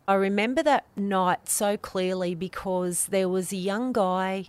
I 0.06 0.14
remember 0.14 0.62
that 0.62 0.86
night 0.96 1.48
so 1.48 1.76
clearly 1.76 2.34
because 2.34 3.06
there 3.06 3.28
was 3.28 3.52
a 3.52 3.56
young 3.56 3.92
guy 3.92 4.46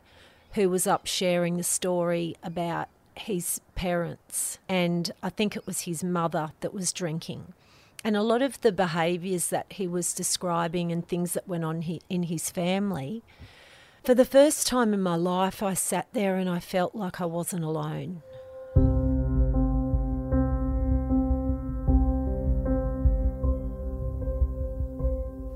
who 0.54 0.70
was 0.70 0.88
up 0.88 1.06
sharing 1.06 1.58
the 1.58 1.64
story 1.64 2.36
about 2.42 2.88
his 3.16 3.60
parents, 3.76 4.58
and 4.68 5.12
I 5.22 5.30
think 5.30 5.56
it 5.56 5.68
was 5.68 5.82
his 5.82 6.04
mother 6.04 6.54
that 6.62 6.74
was 6.74 6.94
drinking. 6.94 7.54
And 8.04 8.16
a 8.16 8.24
lot 8.24 8.42
of 8.42 8.62
the 8.62 8.72
behaviours 8.72 9.50
that 9.50 9.74
he 9.74 9.88
was 9.88 10.14
describing 10.14 10.92
and 10.92 11.06
things 11.06 11.34
that 11.34 11.48
went 11.48 11.66
on 11.66 11.84
in 12.10 12.24
his 12.24 12.50
family, 12.50 13.24
for 14.04 14.16
the 14.16 14.26
first 14.26 14.66
time 14.66 14.94
in 14.94 15.02
my 15.02 15.16
life, 15.16 15.62
I 15.62 15.74
sat 15.74 16.08
there 16.14 16.38
and 16.38 16.50
I 16.50 16.60
felt 16.60 16.96
like 16.96 17.20
I 17.20 17.26
wasn't 17.26 17.66
alone. 17.66 18.24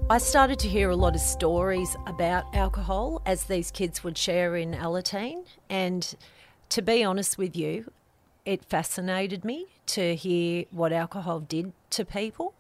I 0.10 0.18
started 0.18 0.60
to 0.60 0.68
hear 0.68 0.90
a 0.90 0.96
lot 0.98 1.16
of 1.16 1.22
stories 1.22 1.96
about 2.06 2.54
alcohol 2.54 3.22
as 3.26 3.46
these 3.46 3.72
kids 3.72 4.04
would 4.04 4.18
share 4.18 4.56
in 4.58 4.74
Alateen. 4.74 5.46
And 5.70 6.14
to 6.70 6.82
be 6.82 7.04
honest 7.04 7.38
with 7.38 7.56
you, 7.56 7.90
it 8.46 8.66
fascinated 8.66 9.46
me 9.46 9.68
to 9.88 10.16
hear 10.16 10.66
what 10.72 10.92
alcohol 10.92 11.40
did 11.40 11.74
to 11.92 12.06
people, 12.06 12.54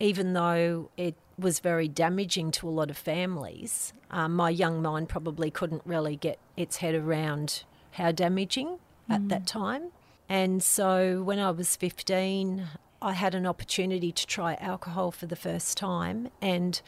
even 0.00 0.32
though 0.32 0.90
it 0.96 1.14
was 1.38 1.60
very 1.60 1.88
damaging 1.88 2.50
to 2.50 2.68
a 2.68 2.70
lot 2.70 2.90
of 2.90 2.96
families. 2.96 3.92
Um, 4.10 4.34
my 4.34 4.50
young 4.50 4.82
mind 4.82 5.08
probably 5.08 5.50
couldn't 5.50 5.82
really 5.84 6.16
get 6.16 6.38
its 6.56 6.78
head 6.78 6.94
around 6.94 7.64
how 7.92 8.12
damaging 8.12 8.68
mm. 8.68 8.78
at 9.14 9.28
that 9.28 9.46
time. 9.46 9.90
And 10.28 10.62
so 10.62 11.22
when 11.22 11.38
I 11.38 11.50
was 11.50 11.76
15, 11.76 12.66
I 13.00 13.12
had 13.12 13.34
an 13.34 13.46
opportunity 13.46 14.12
to 14.12 14.26
try 14.26 14.54
alcohol 14.54 15.10
for 15.10 15.26
the 15.26 15.36
first 15.36 15.78
time. 15.78 16.28
And 16.42 16.80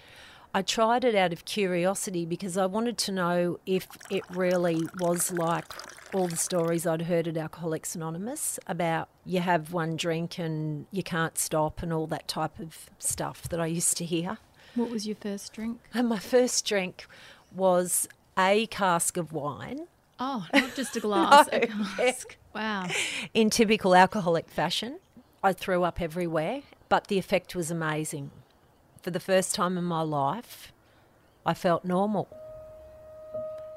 I 0.52 0.62
tried 0.62 1.04
it 1.04 1.14
out 1.14 1.33
of 1.33 1.45
curiosity 1.45 2.26
because 2.26 2.57
I 2.57 2.66
wanted 2.66 2.99
to 2.99 3.12
know 3.12 3.61
if 3.66 3.87
it 4.11 4.25
really 4.30 4.83
was 4.99 5.30
like 5.30 5.64
all 6.12 6.26
the 6.26 6.37
stories 6.37 6.87
I'd 6.87 7.02
heard 7.02 7.28
at 7.28 7.37
Alcoholics 7.37 7.95
Anonymous 7.95 8.59
about 8.66 9.09
you 9.25 9.38
have 9.40 9.73
one 9.73 9.95
drink 9.97 10.38
and 10.38 10.87
you 10.90 11.04
can't 11.04 11.38
stop 11.38 11.83
and 11.83 11.92
all 11.92 12.09
that 12.09 12.26
type 12.26 12.59
of 12.59 12.90
stuff 12.99 13.49
that 13.49 13.61
I 13.61 13.66
used 13.66 13.97
to 13.99 14.04
hear. 14.04 14.38
What 14.75 14.90
was 14.90 15.07
your 15.07 15.16
first 15.16 15.52
drink? 15.52 15.78
And 15.95 16.09
my 16.09 16.19
first 16.19 16.66
drink 16.66 17.07
was 17.54 18.09
a 18.37 18.66
cask 18.66 19.16
of 19.16 19.33
wine. 19.33 19.87
Oh, 20.19 20.47
not 20.52 20.75
just 20.75 20.97
a 20.97 21.00
glass, 21.07 21.49
no, 21.52 21.59
a 21.59 21.66
cask. 21.69 22.37
Yeah. 22.54 22.87
Wow. 22.87 22.88
In 23.35 23.50
typical 23.50 23.95
alcoholic 23.95 24.49
fashion, 24.49 24.99
I 25.45 25.52
threw 25.52 25.85
up 25.85 26.00
everywhere, 26.00 26.62
but 26.88 27.07
the 27.07 27.19
effect 27.19 27.54
was 27.54 27.71
amazing. 27.71 28.33
For 29.02 29.11
the 29.11 29.21
first 29.21 29.54
time 29.54 29.78
in 29.78 29.85
my 29.85 30.02
life, 30.02 30.73
I 31.47 31.54
felt 31.54 31.87
normal. 31.87 32.28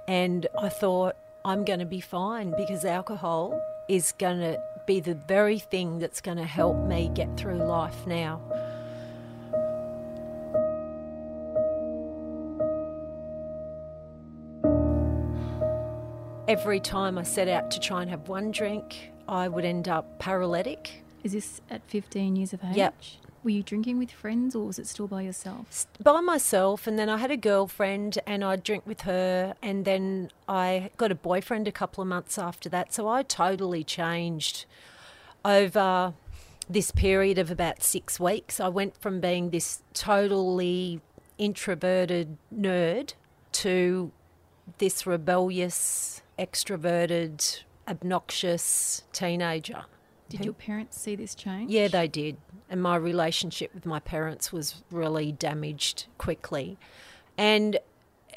And 0.06 0.48
I 0.60 0.68
thought, 0.68 1.15
I'm 1.46 1.63
going 1.63 1.80
to 1.80 1.86
be 1.86 2.01
fine 2.01 2.53
because 2.58 2.84
alcohol 2.84 3.62
is 3.88 4.13
going 4.20 4.39
to 4.39 4.62
be 4.86 5.00
the 5.00 5.15
very 5.15 5.60
thing 5.60 6.00
that's 6.00 6.20
going 6.20 6.38
to 6.38 6.44
help 6.44 6.75
me 6.75 7.10
get 7.13 7.38
through 7.38 7.63
life 7.63 8.06
now. 8.06 8.42
Every 16.50 16.82
time 16.82 17.18
I 17.18 17.24
set 17.24 17.48
out 17.48 17.72
to 17.72 17.80
try 17.80 18.01
and 18.01 18.12
have 18.12 18.27
one 18.27 18.51
drink, 18.51 19.12
I 19.30 19.48
would 19.48 19.63
end 19.63 19.88
up 19.88 20.20
paralytic. 20.20 21.03
Is 21.24 21.32
this 21.32 21.62
at 21.70 21.82
15 21.88 22.36
years 22.36 22.51
of 22.51 22.62
age? 22.65 22.75
Yep. 22.75 22.96
Were 23.44 23.50
you 23.50 23.64
drinking 23.64 23.98
with 23.98 24.10
friends 24.10 24.56
or 24.56 24.68
was 24.68 24.80
it 24.80 24.88
still 24.88 25.08
by 25.08 25.24
yourself? 25.24 25.86
By 26.02 26.22
myself, 26.22 26.88
and 26.88 26.98
then 26.98 27.10
I 27.10 27.18
had 27.18 27.30
a 27.30 27.38
girlfriend 27.38 28.20
and 28.26 28.44
I'd 28.44 28.64
drink 28.64 28.88
with 28.88 29.02
her, 29.02 29.56
and 29.62 29.84
then 29.84 30.32
I 30.48 30.92
got 30.96 31.12
a 31.12 31.16
boyfriend 31.16 31.68
a 31.68 31.72
couple 31.72 32.02
of 32.02 32.08
months 32.08 32.38
after 32.38 32.70
that. 32.70 32.94
So 32.94 33.10
I 33.10 33.24
totally 33.24 33.84
changed 33.84 34.66
over 35.44 36.14
this 36.70 36.92
period 36.92 37.38
of 37.38 37.52
about 37.52 37.84
six 37.84 38.18
weeks. 38.18 38.62
I 38.62 38.70
went 38.70 38.96
from 39.02 39.20
being 39.20 39.50
this 39.50 39.82
totally 39.94 41.02
introverted 41.38 42.38
nerd 42.56 43.14
to 43.52 44.12
this 44.78 45.06
rebellious, 45.06 46.22
extroverted, 46.40 47.64
obnoxious 47.88 49.04
teenager. 49.12 49.84
Did 50.30 50.46
your 50.46 50.53
parents 50.53 51.00
see 51.00 51.15
this 51.15 51.36
change? 51.36 51.72
Yeah, 51.72 51.88
they 51.88 52.08
did. 52.08 52.38
And 52.70 52.82
my 52.82 52.96
relationship 52.96 53.74
with 53.74 53.86
my 53.86 54.00
parents 54.00 54.51
was 54.51 54.84
really 54.92 55.32
damaged 55.32 56.06
quickly. 56.18 56.77
And 57.38 57.80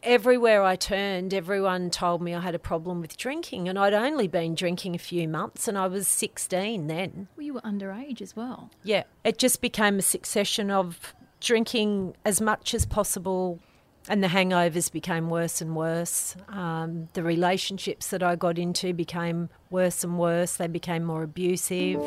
everywhere 0.03 0.63
I 0.63 0.77
turned, 0.77 1.33
everyone 1.33 1.91
told 1.91 2.23
me 2.23 2.35
I 2.35 2.41
had 2.41 2.55
a 2.55 2.59
problem 2.59 3.01
with 3.01 3.17
drinking. 3.17 3.69
And 3.69 3.79
I'd 3.79 3.95
only 3.95 4.29
been 4.29 4.55
drinking 4.55 4.95
a 4.95 4.99
few 4.99 5.29
months 5.29 5.69
and 5.69 5.79
I 5.79 5.87
was 5.87 6.07
16 6.09 6.87
then. 6.87 7.29
Well, 7.37 7.47
you 7.47 7.55
were 7.55 7.61
underage 7.63 8.21
as 8.21 8.37
well. 8.37 8.71
Yeah. 8.83 9.05
It 9.25 9.39
just 9.39 9.61
became 9.61 9.99
a 9.99 10.03
succession 10.03 10.71
of 10.71 11.15
drinking 11.41 12.15
as 12.25 12.41
much 12.41 12.75
as 12.75 12.87
possible 12.87 13.61
and 14.09 14.23
the 14.23 14.29
hangovers 14.29 14.91
became 14.91 15.29
worse 15.31 15.61
and 15.61 15.75
worse. 15.75 16.37
Um, 16.49 17.09
the 17.15 17.23
relationships 17.23 18.09
that 18.09 18.23
I 18.23 18.37
got 18.37 18.59
into 18.59 18.95
became 18.95 19.49
worse 19.71 20.05
and 20.05 20.19
worse. 20.19 20.57
They 20.57 20.69
became 20.69 21.05
more 21.05 21.23
abusive. 21.25 22.01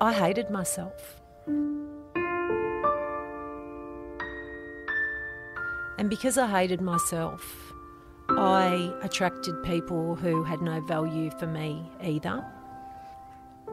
I 0.00 0.12
hated 0.12 0.50
myself. 0.50 1.20
And 5.98 6.08
because 6.08 6.38
I 6.38 6.46
hated 6.46 6.80
myself, 6.80 7.72
I 8.30 8.94
attracted 9.02 9.62
people 9.64 10.14
who 10.14 10.44
had 10.44 10.62
no 10.62 10.80
value 10.80 11.30
for 11.38 11.46
me 11.46 11.90
either. 12.02 12.44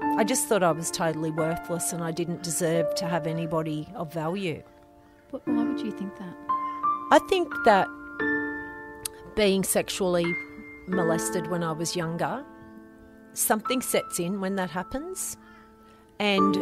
I 0.02 0.24
just 0.24 0.48
thought 0.48 0.64
I 0.64 0.72
was 0.72 0.90
totally 0.90 1.32
worthless 1.32 1.94
and 1.94 2.04
I 2.04 2.12
didn't 2.12 2.44
deserve 2.44 2.94
to 2.96 3.06
have 3.06 3.28
anybody 3.28 3.88
of 3.96 4.12
value. 4.12 4.64
Why 5.32 5.64
would 5.64 5.80
you 5.80 5.92
think 5.92 6.16
that? 6.18 6.36
I 7.12 7.20
think 7.30 7.54
that 7.66 7.88
being 9.36 9.64
sexually 9.64 10.26
molested 10.88 11.48
when 11.48 11.64
I 11.64 11.72
was 11.72 11.96
younger, 11.96 12.44
something 13.34 13.82
sets 13.82 14.20
in 14.20 14.42
when 14.42 14.56
that 14.56 14.72
happens. 14.72 15.38
And 16.20 16.56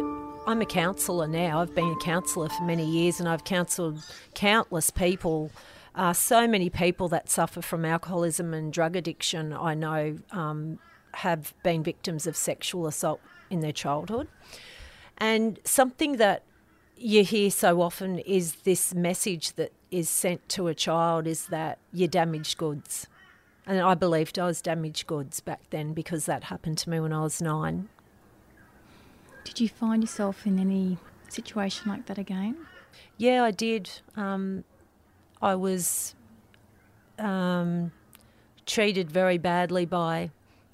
I'm 0.46 0.60
a 0.60 0.66
counsellor 0.66 1.26
now. 1.26 1.60
I've 1.60 1.74
been 1.74 1.90
a 1.90 2.04
counsellor 2.04 2.48
for 2.48 2.64
many 2.64 2.84
years 2.84 3.18
and 3.18 3.28
I've 3.28 3.44
counselled 3.44 3.98
countless 4.34 4.90
people. 4.90 5.50
Uh, 5.94 6.12
so 6.12 6.46
many 6.46 6.68
people 6.68 7.08
that 7.08 7.30
suffer 7.30 7.62
from 7.62 7.84
alcoholism 7.84 8.52
and 8.52 8.72
drug 8.72 8.96
addiction, 8.96 9.52
I 9.52 9.74
know, 9.74 10.18
um, 10.30 10.78
have 11.14 11.54
been 11.62 11.82
victims 11.82 12.26
of 12.26 12.36
sexual 12.36 12.86
assault 12.86 13.20
in 13.48 13.60
their 13.60 13.72
childhood. 13.72 14.28
And 15.16 15.58
something 15.64 16.18
that 16.18 16.42
you 16.96 17.24
hear 17.24 17.50
so 17.50 17.82
often 17.82 18.18
is 18.20 18.54
this 18.64 18.94
message 18.94 19.52
that 19.52 19.72
is 19.90 20.08
sent 20.08 20.48
to 20.50 20.68
a 20.68 20.74
child 20.74 21.26
is 21.26 21.46
that 21.46 21.78
you're 21.92 22.08
damaged 22.08 22.56
goods. 22.56 23.06
And 23.66 23.80
I 23.80 23.94
believed 23.94 24.38
I 24.38 24.46
was 24.46 24.62
damaged 24.62 25.06
goods 25.06 25.40
back 25.40 25.60
then 25.70 25.92
because 25.92 26.26
that 26.26 26.44
happened 26.44 26.78
to 26.78 26.90
me 26.90 27.00
when 27.00 27.12
I 27.12 27.22
was 27.22 27.42
nine. 27.42 27.88
Did 29.44 29.60
you 29.60 29.68
find 29.68 30.02
yourself 30.02 30.46
in 30.46 30.58
any 30.58 30.98
situation 31.28 31.90
like 31.90 32.06
that 32.06 32.18
again? 32.18 32.56
Yeah, 33.18 33.44
I 33.44 33.50
did. 33.50 33.90
Um, 34.16 34.64
I 35.42 35.54
was 35.54 36.14
um, 37.18 37.92
treated 38.64 39.10
very 39.10 39.38
badly 39.38 39.84
by 39.84 40.30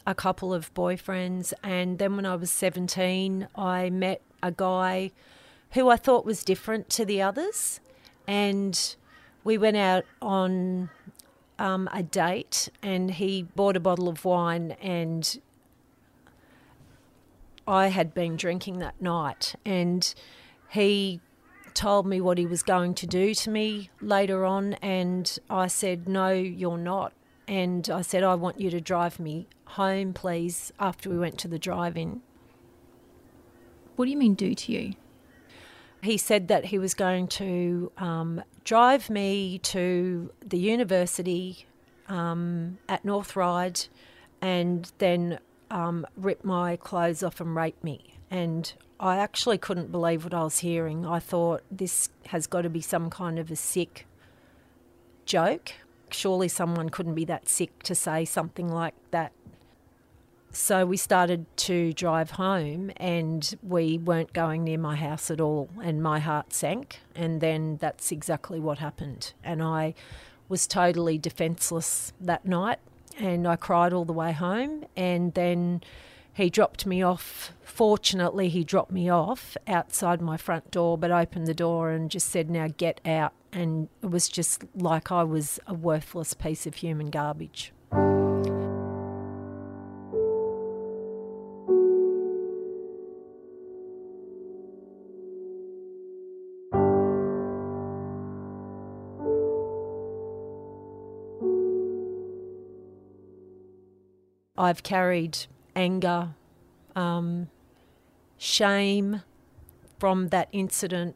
a 0.07 0.15
couple 0.15 0.55
of 0.55 0.73
boyfriends. 0.75 1.53
And 1.63 1.99
then 1.99 2.17
when 2.17 2.27
I 2.27 2.37
was 2.37 2.51
17, 2.51 3.49
I 3.57 3.91
met 3.91 4.21
a 4.43 4.53
guy 4.53 5.13
who 5.75 5.89
I 5.89 5.97
thought 5.97 6.25
was 6.25 6.45
different 6.45 6.91
to 6.91 7.05
the 7.05 7.23
others. 7.23 7.81
And 8.27 8.97
we 9.45 9.59
went 9.59 9.77
out 9.77 10.05
on 10.21 10.91
um, 11.59 11.89
a 11.93 12.03
date, 12.03 12.69
and 12.83 13.11
he 13.11 13.43
bought 13.43 13.77
a 13.77 13.81
bottle 13.81 14.09
of 14.09 14.25
wine, 14.25 14.73
and 14.83 15.41
I 17.67 17.89
had 17.89 18.15
been 18.15 18.37
drinking 18.37 18.79
that 18.79 19.01
night. 19.01 19.55
And 19.65 20.15
he 20.71 21.21
told 21.75 22.07
me 22.07 22.21
what 22.21 22.39
he 22.39 22.47
was 22.47 22.63
going 22.63 22.95
to 22.95 23.07
do 23.07 23.35
to 23.35 23.51
me 23.51 23.91
later 24.01 24.45
on, 24.45 24.75
and 24.75 25.39
I 25.49 25.67
said, 25.67 26.09
No, 26.09 26.31
you're 26.31 26.79
not. 26.79 27.13
And 27.49 27.89
I 27.91 28.03
said, 28.03 28.23
I 28.23 28.35
want 28.35 28.61
you 28.61 28.71
to 28.71 28.81
drive 28.81 29.19
me 29.19 29.47
home, 29.65 30.13
please, 30.13 30.73
after 30.79 31.11
we 31.11 31.19
went 31.19 31.39
to 31.39 31.49
the 31.49 31.59
drive 31.59 31.97
in. 31.97 32.23
What 33.97 34.05
do 34.07 34.11
you 34.11 34.17
mean, 34.17 34.35
do 34.35 34.55
to 34.55 34.73
you? 34.73 34.95
He 36.03 36.19
said 36.19 36.49
that 36.49 36.67
he 36.67 36.79
was 36.79 36.95
going 36.95 37.29
to 37.29 37.93
um, 37.97 38.43
drive 38.65 39.09
me 39.09 39.59
to 39.59 40.33
the 40.45 40.59
university 40.59 41.67
um, 42.09 42.79
at 42.89 43.05
North 43.05 43.37
Ryde 43.37 43.87
and 44.41 44.91
then 44.99 45.39
um, 45.71 46.07
rip 46.17 46.45
my 46.45 46.77
clothes 46.77 47.23
off 47.23 47.41
and 47.41 47.55
rape 47.55 47.83
me. 47.85 48.15
And 48.31 48.73
I 48.99 49.19
actually 49.19 49.59
couldn't 49.59 49.93
believe 49.93 50.25
what 50.25 50.35
I 50.35 50.43
was 50.43 50.59
hearing. 50.59 51.07
I 51.07 51.19
thought 51.19 51.63
this 51.71 52.09
has 52.27 52.47
got 52.47 52.63
to 52.63 52.71
be 52.71 52.81
some 52.81 53.09
kind 53.09 53.39
of 53.39 53.51
a 53.51 53.57
sick 53.57 54.07
joke. 55.25 55.73
Surely 56.11 56.49
someone 56.49 56.89
couldn't 56.89 57.15
be 57.15 57.25
that 57.27 57.49
sick 57.49 57.83
to 57.85 57.95
say 57.95 58.25
something 58.25 58.69
like 58.69 58.95
that 59.13 59.33
so 60.53 60.85
we 60.85 60.99
started 60.99 61.47
to 61.57 61.95
drive 61.95 62.33
home 62.33 62.91
and 62.99 63.55
we 63.63 63.97
weren't 63.97 64.35
going 64.35 64.65
near 64.65 64.79
my 64.79 64.97
house 64.97 65.31
at 65.31 65.41
all 65.41 65.71
and 65.83 66.03
my 66.03 66.19
heart 66.19 66.53
sank 66.53 67.01
and 67.15 67.41
then 67.41 67.79
that's 67.79 68.13
exactly 68.13 68.61
what 68.61 68.79
happened. 68.79 69.33
And 69.43 69.63
I 69.63 69.95
was 70.51 70.67
totally 70.67 71.17
defenseless 71.17 72.13
that 72.21 72.45
night 72.45 72.79
and 73.19 73.49
I 73.49 73.57
cried 73.57 73.95
all 73.95 74.05
the 74.05 74.13
way 74.13 74.33
home 74.33 74.85
and 74.95 75.33
then 75.33 75.83
he 76.35 76.51
dropped 76.51 76.85
me 76.85 77.03
off. 77.03 77.53
Fortunately 77.63 78.51
he 78.51 78.63
dropped 78.63 78.93
me 78.93 79.09
off 79.09 79.57
outside 79.67 80.21
my 80.21 80.37
front 80.37 80.71
door 80.71 80.99
but 80.99 81.11
opened 81.11 81.47
the 81.47 81.55
door 81.55 81.91
and 81.91 82.11
just 82.11 82.29
said 82.29 82.51
now 82.51 82.69
get 82.77 83.01
out. 83.07 83.33
And 83.55 83.89
it 84.03 84.11
was 84.11 84.29
just 84.29 84.65
like 84.75 85.11
I 85.11 85.23
was 85.25 85.59
a 85.67 85.73
worthless 85.73 86.35
piece 86.35 86.67
of 86.67 86.77
human 86.77 87.09
garbage 87.09 87.73
I've 104.73 104.83
carried 104.83 105.37
anger, 105.77 106.31
um, 106.97 107.51
shame 108.39 109.21
from 110.01 110.29
that 110.29 110.49
incident 110.51 111.15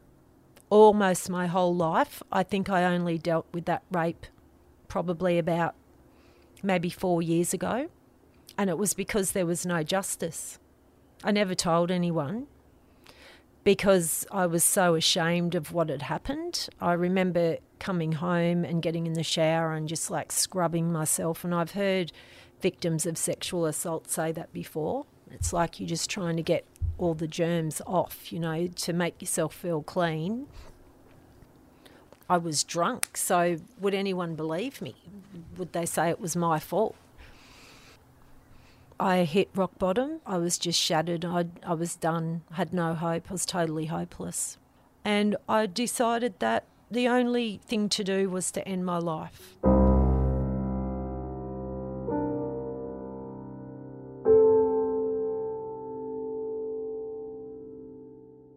almost 0.69 1.27
my 1.27 1.47
whole 1.47 1.75
life. 1.75 2.21
I 2.31 2.43
think 2.43 2.69
I 2.69 2.83
only 2.83 3.17
dealt 3.17 3.47
with 3.51 3.65
that 3.65 3.81
rape 3.89 4.27
probably 4.87 5.39
about 5.39 5.73
maybe 6.61 6.91
four 6.91 7.23
years 7.23 7.51
ago, 7.51 7.89
and 8.59 8.69
it 8.69 8.77
was 8.77 8.93
because 8.93 9.31
there 9.31 9.47
was 9.47 9.65
no 9.65 9.81
justice. 9.81 10.59
I 11.23 11.31
never 11.31 11.55
told 11.55 11.89
anyone 11.89 12.45
because 13.67 14.25
I 14.31 14.45
was 14.45 14.63
so 14.63 14.95
ashamed 14.95 15.53
of 15.53 15.73
what 15.73 15.89
had 15.89 16.03
happened. 16.03 16.69
I 16.79 16.93
remember 16.93 17.57
coming 17.79 18.13
home 18.13 18.63
and 18.63 18.81
getting 18.81 19.05
in 19.05 19.11
the 19.11 19.23
shower 19.23 19.73
and 19.73 19.89
just 19.89 20.09
like 20.09 20.31
scrubbing 20.31 20.89
myself, 20.89 21.43
and 21.43 21.53
I've 21.53 21.71
heard 21.71 22.13
victims 22.61 23.05
of 23.05 23.17
sexual 23.17 23.65
assault 23.65 24.09
say 24.09 24.31
that 24.31 24.53
before. 24.53 25.05
It's 25.31 25.51
like 25.51 25.81
you're 25.81 25.89
just 25.89 26.09
trying 26.09 26.37
to 26.37 26.43
get 26.43 26.63
all 26.97 27.13
the 27.13 27.27
germs 27.27 27.81
off, 27.85 28.31
you 28.31 28.39
know, 28.39 28.67
to 28.67 28.93
make 28.93 29.21
yourself 29.21 29.53
feel 29.53 29.83
clean. 29.83 30.47
I 32.29 32.37
was 32.37 32.63
drunk, 32.63 33.17
so 33.17 33.57
would 33.81 33.93
anyone 33.93 34.35
believe 34.35 34.81
me? 34.81 34.95
Would 35.57 35.73
they 35.73 35.85
say 35.85 36.09
it 36.09 36.21
was 36.21 36.37
my 36.37 36.59
fault? 36.59 36.95
I 38.99 39.23
hit 39.25 39.49
rock 39.55 39.77
bottom. 39.77 40.21
I 40.25 40.37
was 40.37 40.57
just 40.57 40.79
shattered. 40.79 41.23
I, 41.23 41.45
I 41.63 41.73
was 41.73 41.95
done, 41.95 42.41
had 42.53 42.73
no 42.73 42.93
hope. 42.93 43.25
I 43.29 43.33
was 43.33 43.45
totally 43.45 43.85
hopeless. 43.85 44.57
And 45.05 45.35
I 45.47 45.67
decided 45.67 46.39
that 46.39 46.65
the 46.89 47.07
only 47.07 47.59
thing 47.65 47.89
to 47.89 48.03
do 48.03 48.29
was 48.29 48.51
to 48.51 48.67
end 48.67 48.85
my 48.85 48.97
life. 48.97 49.57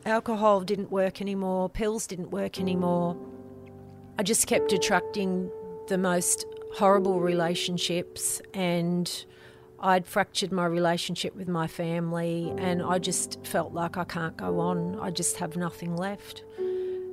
alcohol 0.07 0.61
didn't 0.61 0.91
work 0.91 1.23
anymore, 1.23 1.69
pills 1.69 2.07
didn't 2.07 2.31
work 2.31 2.61
anymore. 2.61 3.17
I 4.19 4.23
just 4.23 4.47
kept 4.47 4.73
attracting 4.73 5.51
the 5.89 5.97
most 5.97 6.45
horrible 6.75 7.21
relationships 7.21 8.43
and 8.53 9.25
I'd 9.83 10.07
fractured 10.07 10.53
my 10.53 10.67
relationship 10.67 11.35
with 11.35 11.49
my 11.49 11.67
family 11.67 12.53
and 12.59 12.83
I 12.83 12.99
just 12.99 13.39
felt 13.47 13.73
like 13.73 13.97
I 13.97 14.05
can't 14.05 14.37
go 14.37 14.61
on. 14.61 14.99
I 15.01 15.11
just 15.11 15.39
have 15.39 15.57
nothing 15.57 15.97
left. 15.97 16.45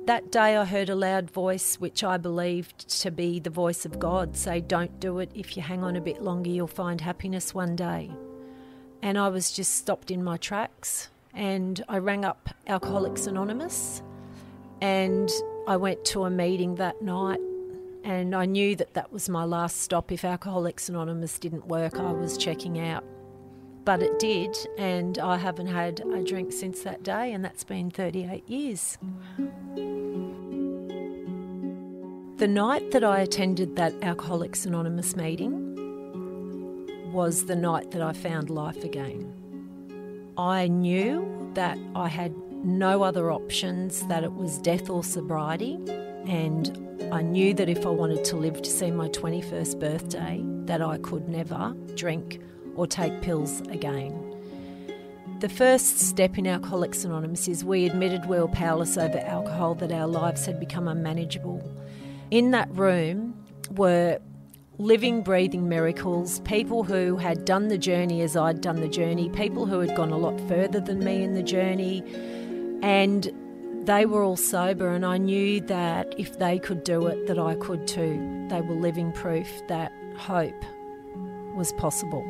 That 0.04 0.30
day 0.30 0.56
I 0.56 0.64
heard 0.64 0.90
a 0.90 0.94
loud 0.94 1.30
voice, 1.30 1.76
which 1.76 2.04
I 2.04 2.18
believed 2.18 2.88
to 3.02 3.10
be 3.10 3.40
the 3.40 3.50
voice 3.50 3.84
of 3.86 3.98
God, 3.98 4.36
say, 4.36 4.60
Don't 4.60 5.00
do 5.00 5.18
it. 5.18 5.30
If 5.34 5.56
you 5.56 5.62
hang 5.62 5.82
on 5.82 5.96
a 5.96 6.00
bit 6.00 6.22
longer, 6.22 6.50
you'll 6.50 6.66
find 6.66 7.00
happiness 7.00 7.54
one 7.54 7.76
day. 7.76 8.10
And 9.02 9.16
I 9.16 9.28
was 9.28 9.50
just 9.52 9.74
stopped 9.74 10.10
in 10.10 10.22
my 10.22 10.36
tracks 10.36 11.08
and 11.32 11.82
I 11.88 11.98
rang 11.98 12.24
up 12.24 12.50
Alcoholics 12.66 13.26
Anonymous 13.26 14.02
and 14.80 15.30
I 15.66 15.76
went 15.76 16.04
to 16.06 16.24
a 16.24 16.30
meeting 16.30 16.74
that 16.76 17.00
night 17.00 17.40
and 18.04 18.34
I 18.34 18.46
knew 18.46 18.76
that 18.76 18.94
that 18.94 19.12
was 19.12 19.28
my 19.28 19.44
last 19.44 19.82
stop. 19.82 20.10
If 20.12 20.24
Alcoholics 20.24 20.88
Anonymous 20.88 21.38
didn't 21.38 21.66
work, 21.66 21.98
I 21.98 22.12
was 22.12 22.38
checking 22.38 22.78
out. 22.80 23.04
But 23.84 24.02
it 24.02 24.18
did, 24.18 24.56
and 24.76 25.18
I 25.18 25.36
haven't 25.38 25.68
had 25.68 26.00
a 26.00 26.22
drink 26.22 26.52
since 26.52 26.82
that 26.82 27.02
day, 27.02 27.32
and 27.32 27.44
that's 27.44 27.64
been 27.64 27.90
38 27.90 28.48
years. 28.48 28.98
The 32.36 32.48
night 32.48 32.90
that 32.92 33.02
I 33.02 33.20
attended 33.20 33.76
that 33.76 33.94
Alcoholics 34.02 34.66
Anonymous 34.66 35.16
meeting 35.16 35.74
was 37.12 37.46
the 37.46 37.56
night 37.56 37.90
that 37.92 38.02
I 38.02 38.12
found 38.12 38.50
life 38.50 38.84
again. 38.84 39.32
I 40.36 40.68
knew 40.68 41.50
that 41.54 41.78
I 41.96 42.08
had 42.08 42.32
no 42.64 43.02
other 43.02 43.32
options, 43.32 44.06
that 44.08 44.22
it 44.22 44.34
was 44.34 44.58
death 44.58 44.90
or 44.90 45.02
sobriety, 45.02 45.78
and 46.28 47.08
I 47.10 47.22
knew 47.22 47.54
that 47.54 47.70
if 47.70 47.86
I 47.86 47.88
wanted 47.88 48.22
to 48.26 48.36
live 48.36 48.60
to 48.60 48.70
see 48.70 48.90
my 48.90 49.08
21st 49.08 49.80
birthday, 49.80 50.42
that 50.66 50.82
I 50.82 50.98
could 50.98 51.26
never 51.26 51.74
drink 51.94 52.40
or 52.76 52.86
take 52.86 53.22
pills 53.22 53.62
again. 53.62 54.24
The 55.40 55.48
first 55.48 56.00
step 56.00 56.36
in 56.36 56.46
Alcoholics 56.46 57.04
Anonymous 57.04 57.48
is 57.48 57.64
we 57.64 57.86
admitted 57.86 58.26
we 58.26 58.38
were 58.38 58.48
powerless 58.48 58.98
over 58.98 59.18
alcohol, 59.20 59.74
that 59.76 59.90
our 59.90 60.06
lives 60.06 60.44
had 60.44 60.60
become 60.60 60.86
unmanageable. 60.86 61.62
In 62.30 62.50
that 62.50 62.68
room 62.72 63.34
were 63.70 64.18
living, 64.76 65.22
breathing 65.22 65.66
miracles, 65.66 66.40
people 66.40 66.84
who 66.84 67.16
had 67.16 67.46
done 67.46 67.68
the 67.68 67.78
journey 67.78 68.20
as 68.20 68.36
I'd 68.36 68.60
done 68.60 68.80
the 68.80 68.88
journey, 68.88 69.30
people 69.30 69.64
who 69.64 69.80
had 69.80 69.96
gone 69.96 70.10
a 70.10 70.18
lot 70.18 70.38
further 70.46 70.80
than 70.80 70.98
me 70.98 71.22
in 71.22 71.34
the 71.34 71.42
journey, 71.42 72.02
and 72.82 73.32
they 73.88 74.04
were 74.04 74.22
all 74.22 74.36
sober, 74.36 74.88
and 74.88 75.04
I 75.04 75.16
knew 75.16 75.60
that 75.62 76.14
if 76.18 76.38
they 76.38 76.58
could 76.58 76.84
do 76.84 77.06
it, 77.06 77.26
that 77.26 77.38
I 77.38 77.54
could 77.54 77.88
too. 77.88 78.46
They 78.48 78.60
were 78.60 78.74
living 78.74 79.12
proof 79.12 79.48
that 79.68 79.90
hope 80.16 80.62
was 81.56 81.72
possible. 81.72 82.24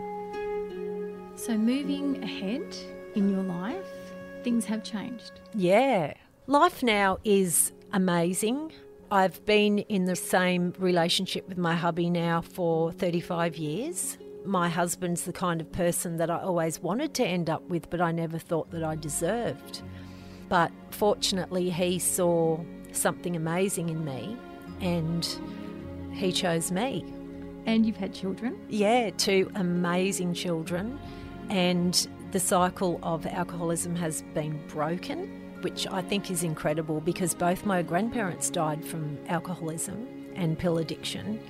So, 1.35 1.59
moving 1.59 2.23
ahead 2.23 2.77
in 3.17 3.29
your 3.29 3.43
life, 3.43 4.15
things 4.45 4.65
have 4.67 4.85
changed. 4.85 5.41
Yeah, 5.53 6.15
Life 6.51 6.83
now 6.83 7.19
is 7.25 7.73
amazing. 7.93 8.73
I've 9.11 9.45
been 9.45 9.81
in 9.81 10.07
the 10.07 10.17
same 10.17 10.73
relationship 10.79 11.47
with 11.47 11.59
my 11.59 11.77
hubby 11.77 12.09
now 12.09 12.41
for 12.41 12.91
35 12.91 13.59
years. 13.59 14.17
My 14.47 14.71
husband's 14.71 15.25
the 15.25 15.33
kind 15.35 15.61
of 15.61 15.71
person 15.73 16.17
that 16.17 16.31
I 16.31 16.39
always 16.39 16.81
wanted 16.81 17.13
to 17.17 17.27
end 17.27 17.51
up 17.51 17.69
with, 17.69 17.91
but 17.91 18.01
I 18.01 18.13
never 18.13 18.39
thought 18.39 18.71
that 18.71 18.83
I 18.83 18.95
deserved. 18.95 19.83
But 20.49 20.73
fortunately, 20.91 21.71
he 21.71 21.99
saw 21.99 22.61
something 22.93 23.37
amazing 23.37 23.89
in 23.89 24.05
me 24.05 24.37
and 24.81 25.27
he 26.13 26.33
chose 26.33 26.71
me. 26.71 27.05
And 27.67 27.85
you've 27.85 27.97
had 27.97 28.15
children? 28.15 28.59
Yeah, 28.69 29.11
two 29.11 29.51
amazing 29.55 30.35
children. 30.35 30.99
And 31.51 32.09
the 32.33 32.41
cycle 32.41 32.99
of 33.03 33.27
alcoholism 33.27 33.95
has 33.97 34.23
been 34.35 34.67
broken 34.69 35.39
which 35.63 35.87
I 35.89 36.03
think 36.03 36.31
is 36.31 36.43
incredible 36.43 37.01
because 37.01 37.35
both 37.35 37.67
my 37.67 37.83
grandparents 37.83 38.51
died 38.51 38.85
from 38.85 39.19
alcoholism 39.29 40.09
and 40.35 40.59
pill 40.59 40.79
addiction. 40.79 41.41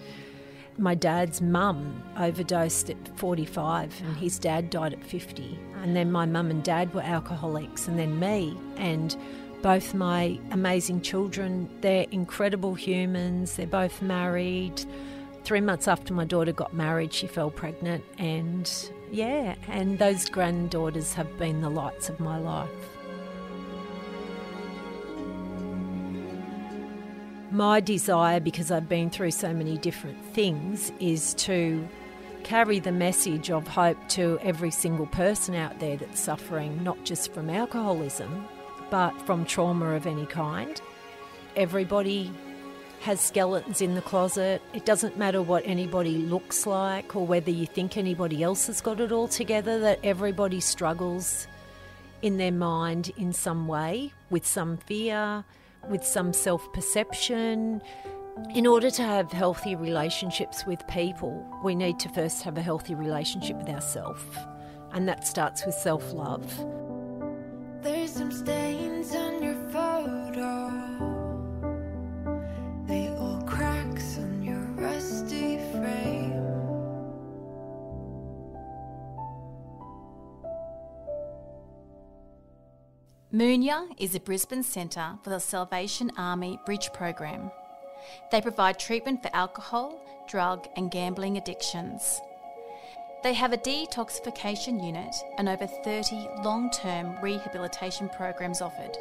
My 0.78 0.94
dad's 0.94 1.40
mum 1.40 2.02
overdosed 2.16 2.88
at 2.90 3.18
45 3.18 4.00
and 4.00 4.16
his 4.16 4.38
dad 4.38 4.70
died 4.70 4.92
at 4.92 5.02
50. 5.02 5.58
And 5.82 5.96
then 5.96 6.12
my 6.12 6.24
mum 6.24 6.50
and 6.50 6.62
dad 6.62 6.94
were 6.94 7.02
alcoholics, 7.02 7.88
and 7.88 7.98
then 7.98 8.18
me. 8.18 8.56
And 8.76 9.16
both 9.62 9.92
my 9.92 10.38
amazing 10.52 11.00
children, 11.02 11.68
they're 11.80 12.06
incredible 12.10 12.74
humans, 12.74 13.56
they're 13.56 13.66
both 13.66 14.00
married. 14.02 14.84
Three 15.44 15.60
months 15.60 15.88
after 15.88 16.14
my 16.14 16.24
daughter 16.24 16.52
got 16.52 16.74
married, 16.74 17.12
she 17.12 17.26
fell 17.26 17.50
pregnant, 17.50 18.04
and 18.18 18.70
yeah, 19.10 19.54
and 19.68 19.98
those 19.98 20.28
granddaughters 20.28 21.14
have 21.14 21.38
been 21.38 21.60
the 21.60 21.70
lights 21.70 22.08
of 22.08 22.20
my 22.20 22.38
life. 22.38 22.97
My 27.50 27.80
desire, 27.80 28.40
because 28.40 28.70
I've 28.70 28.90
been 28.90 29.08
through 29.08 29.30
so 29.30 29.54
many 29.54 29.78
different 29.78 30.22
things, 30.34 30.92
is 31.00 31.32
to 31.34 31.88
carry 32.44 32.78
the 32.78 32.92
message 32.92 33.50
of 33.50 33.66
hope 33.66 33.96
to 34.10 34.38
every 34.42 34.70
single 34.70 35.06
person 35.06 35.54
out 35.54 35.80
there 35.80 35.96
that's 35.96 36.20
suffering, 36.20 36.84
not 36.84 37.02
just 37.04 37.32
from 37.32 37.48
alcoholism, 37.48 38.46
but 38.90 39.12
from 39.22 39.46
trauma 39.46 39.94
of 39.94 40.06
any 40.06 40.26
kind. 40.26 40.78
Everybody 41.56 42.30
has 43.00 43.18
skeletons 43.18 43.80
in 43.80 43.94
the 43.94 44.02
closet. 44.02 44.60
It 44.74 44.84
doesn't 44.84 45.16
matter 45.16 45.40
what 45.40 45.62
anybody 45.64 46.18
looks 46.18 46.66
like 46.66 47.16
or 47.16 47.26
whether 47.26 47.50
you 47.50 47.64
think 47.64 47.96
anybody 47.96 48.42
else 48.42 48.66
has 48.66 48.82
got 48.82 49.00
it 49.00 49.10
all 49.10 49.28
together, 49.28 49.78
that 49.80 50.00
everybody 50.04 50.60
struggles 50.60 51.46
in 52.20 52.36
their 52.36 52.52
mind 52.52 53.10
in 53.16 53.32
some 53.32 53.66
way 53.68 54.12
with 54.28 54.46
some 54.46 54.76
fear, 54.76 55.44
with 55.88 56.04
some 56.04 56.32
self 56.32 56.72
perception. 56.72 57.82
In 58.54 58.66
order 58.66 58.90
to 58.90 59.02
have 59.02 59.32
healthy 59.32 59.74
relationships 59.74 60.64
with 60.64 60.86
people, 60.86 61.44
we 61.64 61.74
need 61.74 61.98
to 62.00 62.08
first 62.08 62.42
have 62.42 62.56
a 62.56 62.62
healthy 62.62 62.94
relationship 62.94 63.56
with 63.56 63.68
ourselves, 63.68 64.22
and 64.92 65.08
that 65.08 65.26
starts 65.26 65.66
with 65.66 65.74
self 65.74 66.12
love. 66.12 66.46
There's 67.82 68.12
some 68.12 68.30
stains 68.32 68.87
Moonyah 83.38 83.86
is 83.98 84.14
a 84.16 84.20
Brisbane 84.20 84.64
centre 84.64 85.16
for 85.22 85.30
the 85.30 85.38
Salvation 85.38 86.10
Army 86.18 86.58
Bridge 86.66 86.92
program. 86.92 87.52
They 88.32 88.40
provide 88.40 88.80
treatment 88.80 89.22
for 89.22 89.30
alcohol, 89.32 90.04
drug, 90.26 90.66
and 90.74 90.90
gambling 90.90 91.36
addictions. 91.36 92.20
They 93.22 93.34
have 93.34 93.52
a 93.52 93.56
detoxification 93.56 94.84
unit 94.84 95.14
and 95.36 95.48
over 95.48 95.68
30 95.68 96.28
long 96.42 96.68
term 96.70 97.16
rehabilitation 97.22 98.08
programs 98.08 98.60
offered. 98.60 98.98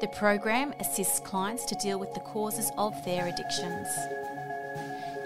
The 0.00 0.06
program 0.06 0.72
assists 0.78 1.18
clients 1.18 1.64
to 1.64 1.74
deal 1.74 1.98
with 1.98 2.14
the 2.14 2.20
causes 2.20 2.70
of 2.78 3.04
their 3.04 3.26
addictions. 3.26 3.88